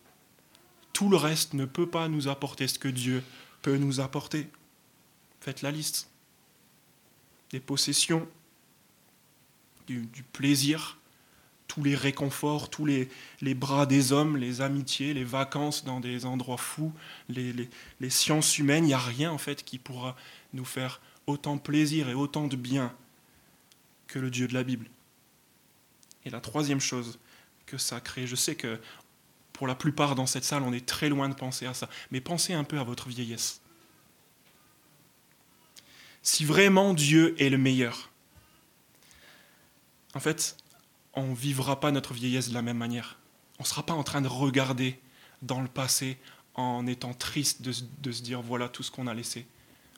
Tout 0.93 1.09
le 1.09 1.17
reste 1.17 1.53
ne 1.53 1.65
peut 1.65 1.89
pas 1.89 2.07
nous 2.07 2.27
apporter 2.27 2.67
ce 2.67 2.79
que 2.79 2.87
Dieu 2.87 3.23
peut 3.61 3.77
nous 3.77 3.99
apporter. 3.99 4.47
Faites 5.41 5.61
la 5.61 5.71
liste. 5.71 6.09
Des 7.51 7.59
possessions, 7.59 8.27
du, 9.87 10.07
plaisir, 10.33 10.97
tous 11.67 11.83
les 11.83 11.95
réconforts, 11.95 12.69
tous 12.69 12.85
les, 12.85 13.09
bras 13.55 13.85
des 13.85 14.11
hommes, 14.11 14.37
les 14.37 14.61
amitiés, 14.61 15.13
les 15.13 15.23
vacances 15.23 15.83
dans 15.83 15.99
des 15.99 16.25
endroits 16.25 16.57
fous, 16.57 16.93
les, 17.29 17.53
les 17.99 18.09
sciences 18.09 18.57
humaines, 18.57 18.85
il 18.85 18.87
n'y 18.87 18.93
a 18.93 18.99
rien 18.99 19.31
en 19.31 19.37
fait 19.37 19.63
qui 19.63 19.79
pourra 19.79 20.15
nous 20.53 20.65
faire 20.65 21.01
autant 21.27 21.57
plaisir 21.57 22.09
et 22.09 22.13
autant 22.13 22.47
de 22.47 22.55
bien 22.55 22.93
que 24.07 24.19
le 24.19 24.29
Dieu 24.29 24.47
de 24.47 24.53
la 24.53 24.63
Bible. 24.63 24.87
Et 26.25 26.29
la 26.29 26.41
troisième 26.41 26.79
chose 26.79 27.19
que 27.65 27.77
ça 27.77 27.99
crée, 27.99 28.27
je 28.27 28.35
sais 28.35 28.55
que 28.55 28.79
pour 29.53 29.67
la 29.67 29.75
plupart 29.75 30.15
dans 30.15 30.25
cette 30.25 30.43
salle, 30.43 30.63
on 30.63 30.73
est 30.73 30.85
très 30.85 31.09
loin 31.09 31.29
de 31.29 31.33
penser 31.33 31.65
à 31.65 31.73
ça, 31.73 31.89
mais 32.11 32.19
pensez 32.19 32.53
un 32.53 32.63
peu 32.63 32.77
à 32.77 32.83
votre 32.83 33.07
vieillesse. 33.07 33.61
Si 36.21 36.43
vraiment 36.43 36.93
Dieu 36.93 37.35
est 37.41 37.49
le 37.49 37.57
meilleur, 37.57 38.11
en 40.15 40.19
fait, 40.19 40.57
on 41.13 41.27
ne 41.27 41.35
vivra 41.35 41.79
pas 41.79 41.91
notre 41.91 42.13
vieillesse 42.13 42.49
de 42.49 42.53
la 42.53 42.61
même 42.61 42.77
manière. 42.77 43.19
On 43.59 43.63
ne 43.63 43.67
sera 43.67 43.85
pas 43.85 43.93
en 43.93 44.03
train 44.03 44.21
de 44.21 44.27
regarder 44.27 44.99
dans 45.41 45.61
le 45.61 45.67
passé 45.67 46.17
en 46.55 46.87
étant 46.87 47.13
triste 47.13 47.61
de, 47.61 48.11
se 48.11 48.21
dire 48.21 48.41
voilà 48.41 48.69
tout 48.69 48.81
ce 48.81 48.89
qu'on 48.89 49.07
a 49.07 49.13
laissé, 49.13 49.45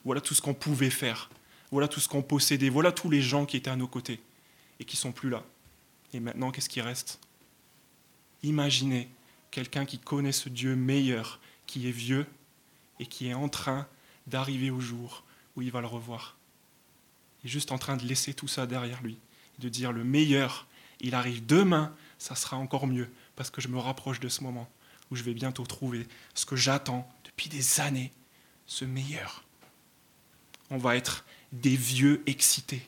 voilà 0.04 0.20
tout 0.20 0.34
ce 0.34 0.42
qu'on 0.42 0.54
pouvait 0.54 0.90
faire, 0.90 1.30
voilà 1.70 1.86
tout 1.86 2.00
ce 2.00 2.08
qu'on 2.08 2.22
possédait, 2.22 2.68
voilà 2.68 2.90
tous 2.90 3.08
les 3.08 3.22
gens 3.22 3.46
qui 3.46 3.56
étaient 3.56 3.70
à 3.70 3.76
nos 3.76 3.86
côtés 3.86 4.20
et 4.80 4.84
qui 4.84 4.96
sont 4.96 5.12
plus 5.12 5.30
là. 5.30 5.44
Et 6.12 6.20
maintenant, 6.20 6.50
qu'est-ce 6.50 6.68
qui 6.68 6.80
reste? 6.80 7.20
Imaginez 8.42 9.08
quelqu'un 9.52 9.86
qui 9.86 9.98
connaît 9.98 10.32
ce 10.32 10.48
Dieu 10.48 10.74
meilleur, 10.74 11.38
qui 11.66 11.88
est 11.88 11.92
vieux 11.92 12.26
et 12.98 13.06
qui 13.06 13.28
est 13.28 13.34
en 13.34 13.48
train 13.48 13.86
d'arriver 14.26 14.70
au 14.70 14.80
jour 14.80 15.22
où 15.54 15.62
il 15.62 15.70
va 15.70 15.80
le 15.80 15.86
revoir. 15.86 16.36
Il 17.42 17.46
est 17.46 17.50
juste 17.50 17.70
en 17.70 17.78
train 17.78 17.96
de 17.96 18.04
laisser 18.04 18.34
tout 18.34 18.48
ça 18.48 18.66
derrière 18.66 19.00
lui, 19.02 19.16
de 19.58 19.68
dire 19.68 19.92
le 19.92 20.04
meilleur, 20.04 20.66
il 21.00 21.14
arrive 21.14 21.46
demain, 21.46 21.94
ça 22.18 22.34
sera 22.34 22.56
encore 22.56 22.86
mieux, 22.86 23.10
parce 23.36 23.50
que 23.50 23.60
je 23.60 23.68
me 23.68 23.78
rapproche 23.78 24.20
de 24.20 24.28
ce 24.28 24.42
moment 24.42 24.68
où 25.10 25.16
je 25.16 25.22
vais 25.22 25.34
bientôt 25.34 25.64
trouver 25.64 26.06
ce 26.34 26.46
que 26.46 26.56
j'attends 26.56 27.08
depuis 27.24 27.48
des 27.48 27.80
années, 27.80 28.12
ce 28.66 28.84
meilleur. 28.84 29.44
On 30.70 30.78
va 30.78 30.96
être 30.96 31.24
des 31.52 31.76
vieux 31.76 32.22
excités. 32.26 32.86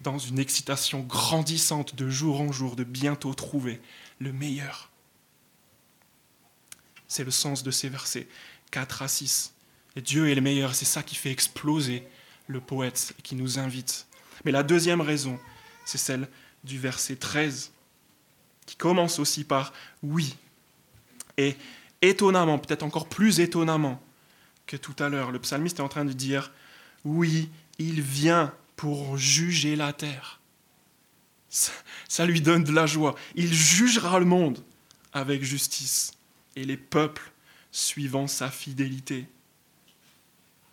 Dans 0.00 0.18
une 0.18 0.38
excitation 0.38 1.00
grandissante 1.00 1.94
de 1.94 2.08
jour 2.08 2.40
en 2.40 2.52
jour, 2.52 2.76
de 2.76 2.84
bientôt 2.84 3.34
trouver 3.34 3.80
le 4.18 4.32
meilleur. 4.32 4.90
C'est 7.08 7.24
le 7.24 7.30
sens 7.30 7.62
de 7.62 7.70
ces 7.70 7.88
versets 7.88 8.26
4 8.70 9.02
à 9.02 9.08
6. 9.08 9.52
Et 9.96 10.00
Dieu 10.00 10.30
est 10.30 10.34
le 10.34 10.40
meilleur, 10.40 10.74
c'est 10.74 10.84
ça 10.84 11.02
qui 11.02 11.14
fait 11.14 11.30
exploser 11.30 12.06
le 12.46 12.60
poète 12.60 13.14
et 13.18 13.22
qui 13.22 13.34
nous 13.34 13.58
invite. 13.58 14.06
Mais 14.44 14.52
la 14.52 14.62
deuxième 14.62 15.00
raison, 15.00 15.38
c'est 15.84 15.98
celle 15.98 16.28
du 16.64 16.78
verset 16.78 17.16
13, 17.16 17.72
qui 18.66 18.76
commence 18.76 19.18
aussi 19.18 19.44
par 19.44 19.72
oui. 20.02 20.36
Et 21.36 21.56
étonnamment, 22.00 22.58
peut-être 22.58 22.82
encore 22.82 23.08
plus 23.08 23.40
étonnamment, 23.40 24.02
que 24.66 24.76
tout 24.76 24.94
à 24.98 25.08
l'heure. 25.08 25.30
Le 25.30 25.38
psalmiste 25.38 25.78
est 25.78 25.82
en 25.82 25.88
train 25.88 26.04
de 26.04 26.12
dire, 26.12 26.52
oui, 27.04 27.50
il 27.78 28.00
vient 28.00 28.54
pour 28.76 29.16
juger 29.16 29.76
la 29.76 29.92
terre. 29.92 30.40
Ça, 32.08 32.24
lui 32.24 32.40
donne 32.40 32.64
de 32.64 32.72
la 32.72 32.86
joie. 32.86 33.14
Il 33.34 33.52
jugera 33.52 34.18
le 34.18 34.24
monde 34.24 34.64
avec 35.12 35.42
justice 35.42 36.12
et 36.56 36.64
les 36.64 36.78
peuples 36.78 37.30
suivant 37.70 38.26
sa 38.26 38.50
fidélité. 38.50 39.26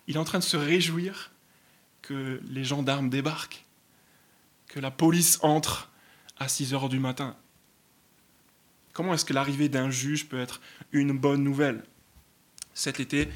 Il 0.06 0.16
est 0.16 0.18
en 0.18 0.24
train 0.24 0.38
de 0.38 0.44
se 0.44 0.56
réjouir 0.56 1.30
que 2.10 2.40
les 2.50 2.64
gendarmes 2.64 3.08
débarquent, 3.08 3.64
que 4.66 4.80
la 4.80 4.90
police 4.90 5.38
entre 5.42 5.92
à 6.40 6.48
6 6.48 6.74
heures 6.74 6.88
du 6.88 6.98
matin. 6.98 7.36
Comment 8.92 9.14
est-ce 9.14 9.24
que 9.24 9.32
l'arrivée 9.32 9.68
d'un 9.68 9.90
juge 9.90 10.28
peut 10.28 10.40
être 10.40 10.60
une 10.90 11.16
bonne 11.16 11.44
nouvelle? 11.44 11.84
Cet 12.74 12.98
été, 12.98 13.28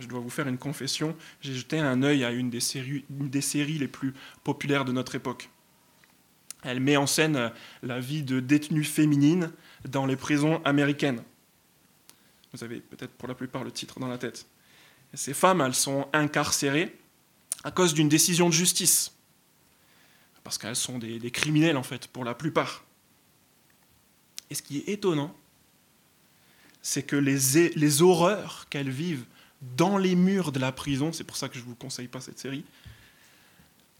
je 0.00 0.08
dois 0.08 0.18
vous 0.18 0.28
faire 0.28 0.48
une 0.48 0.58
confession, 0.58 1.16
j'ai 1.40 1.54
jeté 1.54 1.78
un 1.78 2.02
œil 2.02 2.24
à 2.24 2.32
une 2.32 2.50
des, 2.50 2.58
séries, 2.58 3.04
une 3.10 3.30
des 3.30 3.40
séries 3.40 3.78
les 3.78 3.86
plus 3.86 4.12
populaires 4.42 4.84
de 4.84 4.90
notre 4.90 5.14
époque. 5.14 5.48
Elle 6.64 6.80
met 6.80 6.96
en 6.96 7.06
scène 7.06 7.52
la 7.84 8.00
vie 8.00 8.24
de 8.24 8.40
détenues 8.40 8.82
féminines 8.82 9.52
dans 9.88 10.04
les 10.04 10.16
prisons 10.16 10.60
américaines. 10.64 11.22
Vous 12.52 12.64
avez 12.64 12.80
peut-être 12.80 13.12
pour 13.12 13.28
la 13.28 13.36
plupart 13.36 13.62
le 13.62 13.70
titre 13.70 14.00
dans 14.00 14.08
la 14.08 14.18
tête. 14.18 14.48
Ces 15.14 15.32
femmes, 15.32 15.60
elles 15.60 15.74
sont 15.74 16.08
incarcérées 16.12 16.92
à 17.66 17.72
cause 17.72 17.94
d'une 17.94 18.08
décision 18.08 18.48
de 18.48 18.54
justice. 18.54 19.10
Parce 20.44 20.56
qu'elles 20.56 20.76
sont 20.76 21.00
des, 21.00 21.32
criminels, 21.32 21.76
en 21.76 21.82
fait, 21.82 22.06
pour 22.06 22.24
la 22.24 22.32
plupart. 22.32 22.84
Et 24.48 24.54
ce 24.54 24.62
qui 24.62 24.78
est 24.78 24.88
étonnant, 24.88 25.34
c'est 26.80 27.02
que 27.02 27.16
les, 27.16 27.70
les 27.74 28.02
horreurs 28.02 28.68
qu'elles 28.70 28.88
vivent 28.88 29.24
dans 29.76 29.98
les 29.98 30.14
murs 30.14 30.52
de 30.52 30.60
la 30.60 30.70
prison, 30.70 31.12
c'est 31.12 31.24
pour 31.24 31.36
ça 31.36 31.48
que 31.48 31.56
je 31.56 31.64
ne 31.64 31.64
vous 31.64 31.74
conseille 31.74 32.06
pas 32.06 32.20
cette 32.20 32.38
série, 32.38 32.64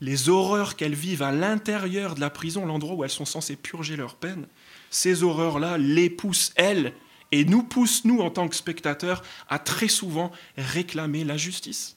les 0.01 0.29
horreurs 0.29 0.77
qu'elles 0.77 0.95
vivent 0.95 1.23
à 1.23 1.33
l'intérieur 1.33 2.15
de 2.15 2.21
la 2.21 2.31
prison, 2.31 2.67
l'endroit 2.67 2.95
où 2.95 3.03
elles 3.03 3.11
sont 3.11 3.25
censées 3.25 3.57
purger 3.57 3.97
leur 3.97 4.15
peine, 4.15 4.47
ces 4.91 5.25
horreurs-là 5.25 5.77
les 5.77 6.09
poussent, 6.09 6.53
elles, 6.55 6.93
et 7.33 7.45
nous 7.45 7.65
poussent, 7.65 8.05
nous, 8.05 8.21
en 8.21 8.31
tant 8.31 8.47
que 8.47 8.55
spectateurs, 8.55 9.25
à 9.49 9.59
très 9.59 9.89
souvent 9.89 10.31
réclamer 10.57 11.25
la 11.25 11.37
justice. 11.37 11.97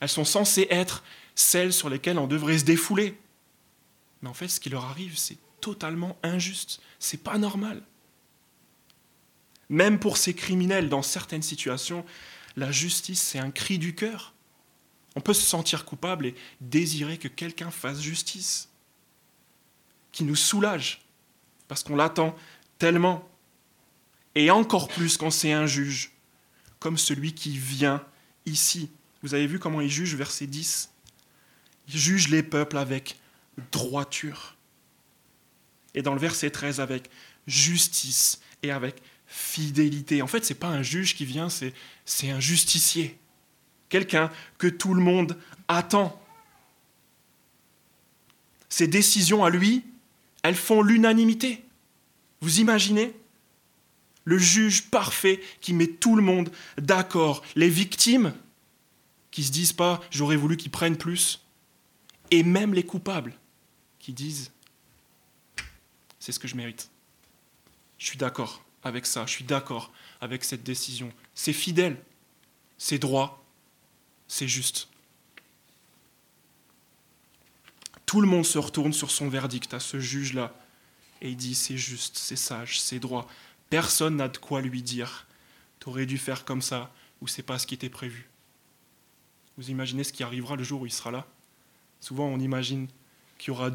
Elles 0.00 0.08
sont 0.08 0.24
censées 0.24 0.66
être 0.70 1.04
celles 1.34 1.72
sur 1.72 1.88
lesquelles 1.88 2.18
on 2.18 2.26
devrait 2.26 2.58
se 2.58 2.64
défouler. 2.64 3.18
Mais 4.22 4.28
en 4.28 4.34
fait, 4.34 4.48
ce 4.48 4.60
qui 4.60 4.70
leur 4.70 4.84
arrive, 4.84 5.16
c'est 5.16 5.38
totalement 5.60 6.18
injuste. 6.22 6.80
C'est 6.98 7.22
pas 7.22 7.38
normal. 7.38 7.82
Même 9.68 10.00
pour 10.00 10.16
ces 10.16 10.34
criminels, 10.34 10.88
dans 10.88 11.02
certaines 11.02 11.42
situations, 11.42 12.04
la 12.56 12.72
justice, 12.72 13.22
c'est 13.22 13.38
un 13.38 13.50
cri 13.50 13.78
du 13.78 13.94
cœur. 13.94 14.34
On 15.16 15.20
peut 15.20 15.34
se 15.34 15.42
sentir 15.42 15.84
coupable 15.84 16.26
et 16.26 16.34
désirer 16.60 17.18
que 17.18 17.28
quelqu'un 17.28 17.70
fasse 17.70 18.00
justice, 18.00 18.68
qui 20.12 20.24
nous 20.24 20.36
soulage, 20.36 21.02
parce 21.68 21.82
qu'on 21.82 21.96
l'attend 21.96 22.34
tellement. 22.78 23.28
Et 24.34 24.50
encore 24.50 24.88
plus 24.88 25.16
quand 25.16 25.30
c'est 25.30 25.52
un 25.52 25.66
juge, 25.66 26.12
comme 26.78 26.98
celui 26.98 27.34
qui 27.34 27.56
vient 27.56 28.04
ici. 28.46 28.90
Vous 29.22 29.34
avez 29.34 29.46
vu 29.46 29.58
comment 29.58 29.80
il 29.80 29.90
juge, 29.90 30.14
verset 30.14 30.46
10 30.46 30.90
Il 31.88 31.96
juge 31.98 32.28
les 32.28 32.42
peuples 32.42 32.78
avec 32.78 33.18
droiture. 33.72 34.56
Et 35.94 36.02
dans 36.02 36.14
le 36.14 36.20
verset 36.20 36.50
13, 36.50 36.80
avec 36.80 37.10
justice 37.46 38.40
et 38.62 38.70
avec 38.70 39.02
fidélité. 39.26 40.22
En 40.22 40.26
fait, 40.26 40.44
ce 40.44 40.52
n'est 40.52 40.58
pas 40.58 40.68
un 40.68 40.82
juge 40.82 41.14
qui 41.14 41.24
vient, 41.24 41.48
c'est 41.48 42.30
un 42.30 42.40
justicier 42.40 43.18
quelqu'un 43.88 44.30
que 44.56 44.68
tout 44.68 44.94
le 44.94 45.02
monde 45.02 45.36
attend. 45.68 46.20
Ses 48.68 48.86
décisions 48.86 49.44
à 49.44 49.50
lui, 49.50 49.84
elles 50.42 50.56
font 50.56 50.80
l'unanimité. 50.80 51.64
Vous 52.40 52.60
imaginez? 52.60 53.14
Le 54.24 54.38
juge 54.38 54.90
parfait 54.90 55.40
qui 55.60 55.74
met 55.74 55.88
tout 55.88 56.14
le 56.14 56.22
monde 56.22 56.50
d'accord. 56.78 57.42
Les 57.56 57.68
victimes 57.68 58.32
qui 59.30 59.44
se 59.44 59.52
disent 59.52 59.72
pas 59.72 60.00
j'aurais 60.10 60.36
voulu 60.36 60.56
qu'ils 60.56 60.70
prennent 60.70 60.96
plus. 60.96 61.40
Et 62.30 62.42
même 62.42 62.74
les 62.74 62.84
coupables 62.84 63.34
qui 63.98 64.12
disent 64.12 64.52
c'est 66.18 66.32
ce 66.32 66.38
que 66.38 66.48
je 66.48 66.54
mérite. 66.54 66.90
Je 67.98 68.06
suis 68.06 68.18
d'accord 68.18 68.64
avec 68.82 69.06
ça, 69.06 69.26
je 69.26 69.32
suis 69.32 69.44
d'accord 69.44 69.92
avec 70.20 70.44
cette 70.44 70.62
décision. 70.62 71.12
C'est 71.34 71.52
fidèle, 71.52 72.02
c'est 72.78 72.98
droit, 72.98 73.44
c'est 74.28 74.48
juste. 74.48 74.88
Tout 78.06 78.20
le 78.20 78.26
monde 78.26 78.46
se 78.46 78.58
retourne 78.58 78.92
sur 78.92 79.10
son 79.10 79.28
verdict 79.28 79.72
à 79.74 79.80
ce 79.80 80.00
juge-là 80.00 80.54
et 81.20 81.30
il 81.30 81.36
dit 81.36 81.54
c'est 81.54 81.76
juste, 81.76 82.16
c'est 82.18 82.36
sage, 82.36 82.80
c'est 82.80 82.98
droit. 82.98 83.28
Personne 83.68 84.16
n'a 84.16 84.28
de 84.28 84.38
quoi 84.38 84.62
lui 84.62 84.82
dire 84.82 85.26
t'aurais 85.78 86.06
dû 86.06 86.18
faire 86.18 86.44
comme 86.44 86.62
ça 86.62 86.92
ou 87.20 87.28
c'est 87.28 87.42
pas 87.42 87.58
ce 87.58 87.66
qui 87.66 87.74
était 87.74 87.90
prévu. 87.90 88.29
Vous 89.60 89.68
imaginez 89.68 90.04
ce 90.04 90.12
qui 90.14 90.22
arrivera 90.22 90.56
le 90.56 90.64
jour 90.64 90.80
où 90.80 90.86
il 90.86 90.90
sera 90.90 91.10
là? 91.10 91.26
Souvent 92.00 92.24
on 92.24 92.40
imagine 92.40 92.88
qu'il 93.36 93.48
y 93.48 93.50
aura 93.50 93.70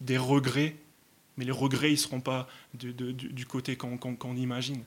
des 0.00 0.16
regrets, 0.16 0.74
mais 1.36 1.44
les 1.44 1.52
regrets 1.52 1.90
ils 1.90 1.96
ne 1.96 1.98
seront 1.98 2.22
pas 2.22 2.48
du 2.72 3.44
côté 3.44 3.76
qu'on 3.76 4.36
imagine. 4.36 4.82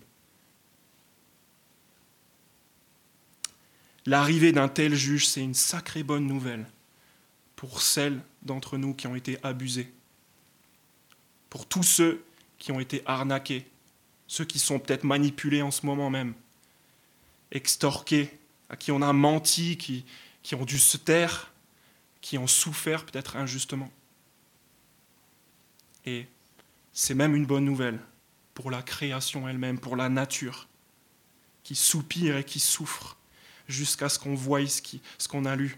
L'arrivée 4.08 4.52
d'un 4.52 4.68
tel 4.68 4.96
juge, 4.96 5.28
c'est 5.28 5.44
une 5.44 5.54
sacrée 5.54 6.02
bonne 6.02 6.26
nouvelle 6.26 6.66
pour 7.56 7.84
celles 7.84 8.20
d'entre 8.42 8.80
nous 8.80 8.96
qui 8.96 9.06
ont 9.06 9.16
été 9.16 9.38
abusées, 9.44 9.94
pour 11.52 11.68
tous 11.68 11.84
ceux 11.84 12.26
qui 12.58 12.72
ont 12.72 12.80
été 12.80 13.04
arnaqués, 13.06 13.68
ceux 14.26 14.46
qui 14.46 14.58
sont 14.58 14.80
peut-être 14.80 15.04
manipulés 15.04 15.62
en 15.62 15.70
ce 15.70 15.86
moment 15.86 16.10
même, 16.10 16.34
extorqués, 17.52 18.40
à 18.70 18.76
qui 18.76 18.92
on 18.92 19.02
a 19.02 19.14
menti, 19.14 19.78
qui, 19.78 20.06
qui 20.44 20.56
ont 20.56 20.66
dû 20.66 20.80
se 20.80 20.98
taire, 20.98 21.52
qui 22.22 22.38
ont 22.38 22.48
souffert 22.48 23.06
peut-être 23.06 23.36
injustement. 23.36 23.92
Et 26.06 26.28
c'est 26.94 27.14
même 27.14 27.36
une 27.36 27.46
bonne 27.46 27.66
nouvelle 27.66 28.00
pour 28.54 28.72
la 28.72 28.82
création 28.82 29.48
elle-même, 29.48 29.80
pour 29.80 29.96
la 29.96 30.10
nature, 30.10 30.68
qui 31.64 31.76
soupire 31.76 32.38
et 32.38 32.44
qui 32.44 32.60
souffre 32.60 33.18
jusqu'à 33.68 34.10
ce 34.10 34.18
qu'on 34.20 34.36
voie 34.36 34.66
ce 34.66 35.28
qu'on 35.28 35.46
a 35.46 35.56
lu. 35.56 35.78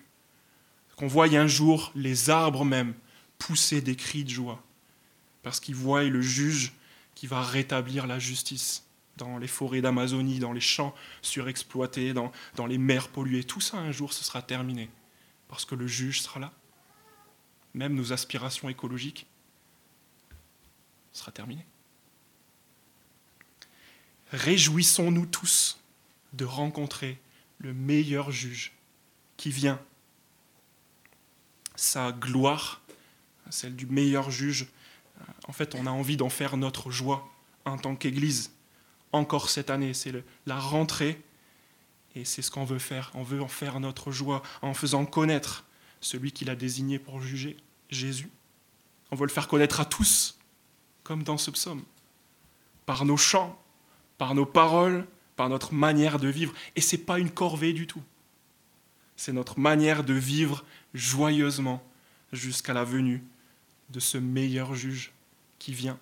Qu'on 0.96 1.08
voie 1.08 1.26
un 1.26 1.48
jour 1.48 1.92
les 1.96 2.30
arbres 2.30 2.66
même 2.66 2.94
pousser 3.38 3.82
des 3.82 3.96
cris 3.96 4.24
de 4.24 4.30
joie, 4.30 4.64
parce 5.44 5.60
qu'ils 5.60 5.76
voient 5.76 6.04
le 6.04 6.22
juge 6.22 6.74
qui 7.14 7.28
va 7.28 7.42
rétablir 7.42 8.08
la 8.08 8.20
justice 8.20 8.87
dans 9.18 9.38
les 9.38 9.48
forêts 9.48 9.82
d'Amazonie, 9.82 10.40
dans 10.40 10.54
les 10.54 10.62
champs 10.62 10.96
surexploités, 11.22 12.14
dans, 12.14 12.32
les 12.68 12.78
mers 12.78 13.10
polluées. 13.10 13.44
Tout 13.44 13.62
ça, 13.62 13.78
un 13.78 13.92
jour, 13.92 14.14
ce 14.14 14.24
sera 14.24 14.42
terminé, 14.42 14.90
parce 15.48 15.66
que 15.66 15.76
le 15.76 15.88
juge 15.88 16.22
sera 16.22 16.40
là. 16.40 16.54
Même 17.74 17.96
nos 17.96 18.14
aspirations 18.14 18.70
écologiques 18.70 19.28
sera 21.12 21.32
terminé. 21.32 21.66
Réjouissons-nous 24.32 25.26
tous 25.26 25.80
de 26.34 26.46
rencontrer 26.46 27.20
le 27.60 27.74
meilleur 27.74 28.32
juge 28.32 28.74
qui 29.36 29.50
vient. 29.50 29.80
Sa 31.76 32.12
gloire, 32.12 32.82
celle 33.50 33.76
du 33.76 33.86
meilleur 33.86 34.32
juge, 34.32 34.68
en 35.48 35.54
fait, 35.54 35.76
on 35.76 35.86
a 35.86 35.92
envie 35.92 36.18
d'en 36.18 36.30
faire 36.30 36.58
notre 36.58 36.92
joie 36.92 37.30
en 37.66 37.78
tant 37.78 37.96
qu'Église. 37.96 38.52
Encore 39.12 39.50
cette 39.50 39.70
année, 39.70 39.94
c'est 39.94 40.14
la 40.46 40.60
rentrée 40.60 41.22
et 42.16 42.26
c'est 42.26 42.42
ce 42.42 42.52
qu'on 42.52 42.66
veut 42.66 42.80
faire. 42.80 43.12
On 43.14 43.24
veut 43.24 43.42
en 43.42 43.48
faire 43.48 43.80
notre 43.80 44.12
joie 44.12 44.42
en 44.62 44.74
faisant 44.74 45.06
connaître 45.06 45.66
celui 46.02 46.32
qu'il 46.32 46.50
a 46.50 46.56
désigné 46.56 47.00
pour 47.00 47.22
juger, 47.22 47.58
Jésus. 47.90 48.30
On 49.12 49.16
veut 49.16 49.26
le 49.26 49.32
faire 49.32 49.48
connaître 49.48 49.80
à 49.80 49.86
tous, 49.86 50.38
comme 51.04 51.24
dans 51.24 51.38
ce 51.38 51.52
psaume, 51.52 51.84
par 52.86 53.06
nos 53.06 53.18
chants, 53.18 53.60
par 54.18 54.36
nos 54.36 54.46
paroles, 54.46 55.08
par 55.36 55.50
notre 55.50 55.74
manière 55.74 56.20
de 56.20 56.28
vivre. 56.28 56.54
Et 56.76 56.82
ce 56.82 56.96
n'est 56.96 57.04
pas 57.04 57.20
une 57.20 57.32
corvée 57.32 57.74
du 57.74 57.88
tout. 57.88 58.04
C'est 59.16 59.34
notre 59.34 59.60
manière 59.60 60.04
de 60.04 60.14
vivre 60.14 60.66
joyeusement 60.94 61.84
jusqu'à 62.34 62.74
la 62.74 62.84
venue 62.84 63.24
de 63.90 64.00
ce 64.00 64.18
meilleur 64.18 64.76
juge 64.76 65.14
qui 65.60 65.74
vient. 65.74 66.00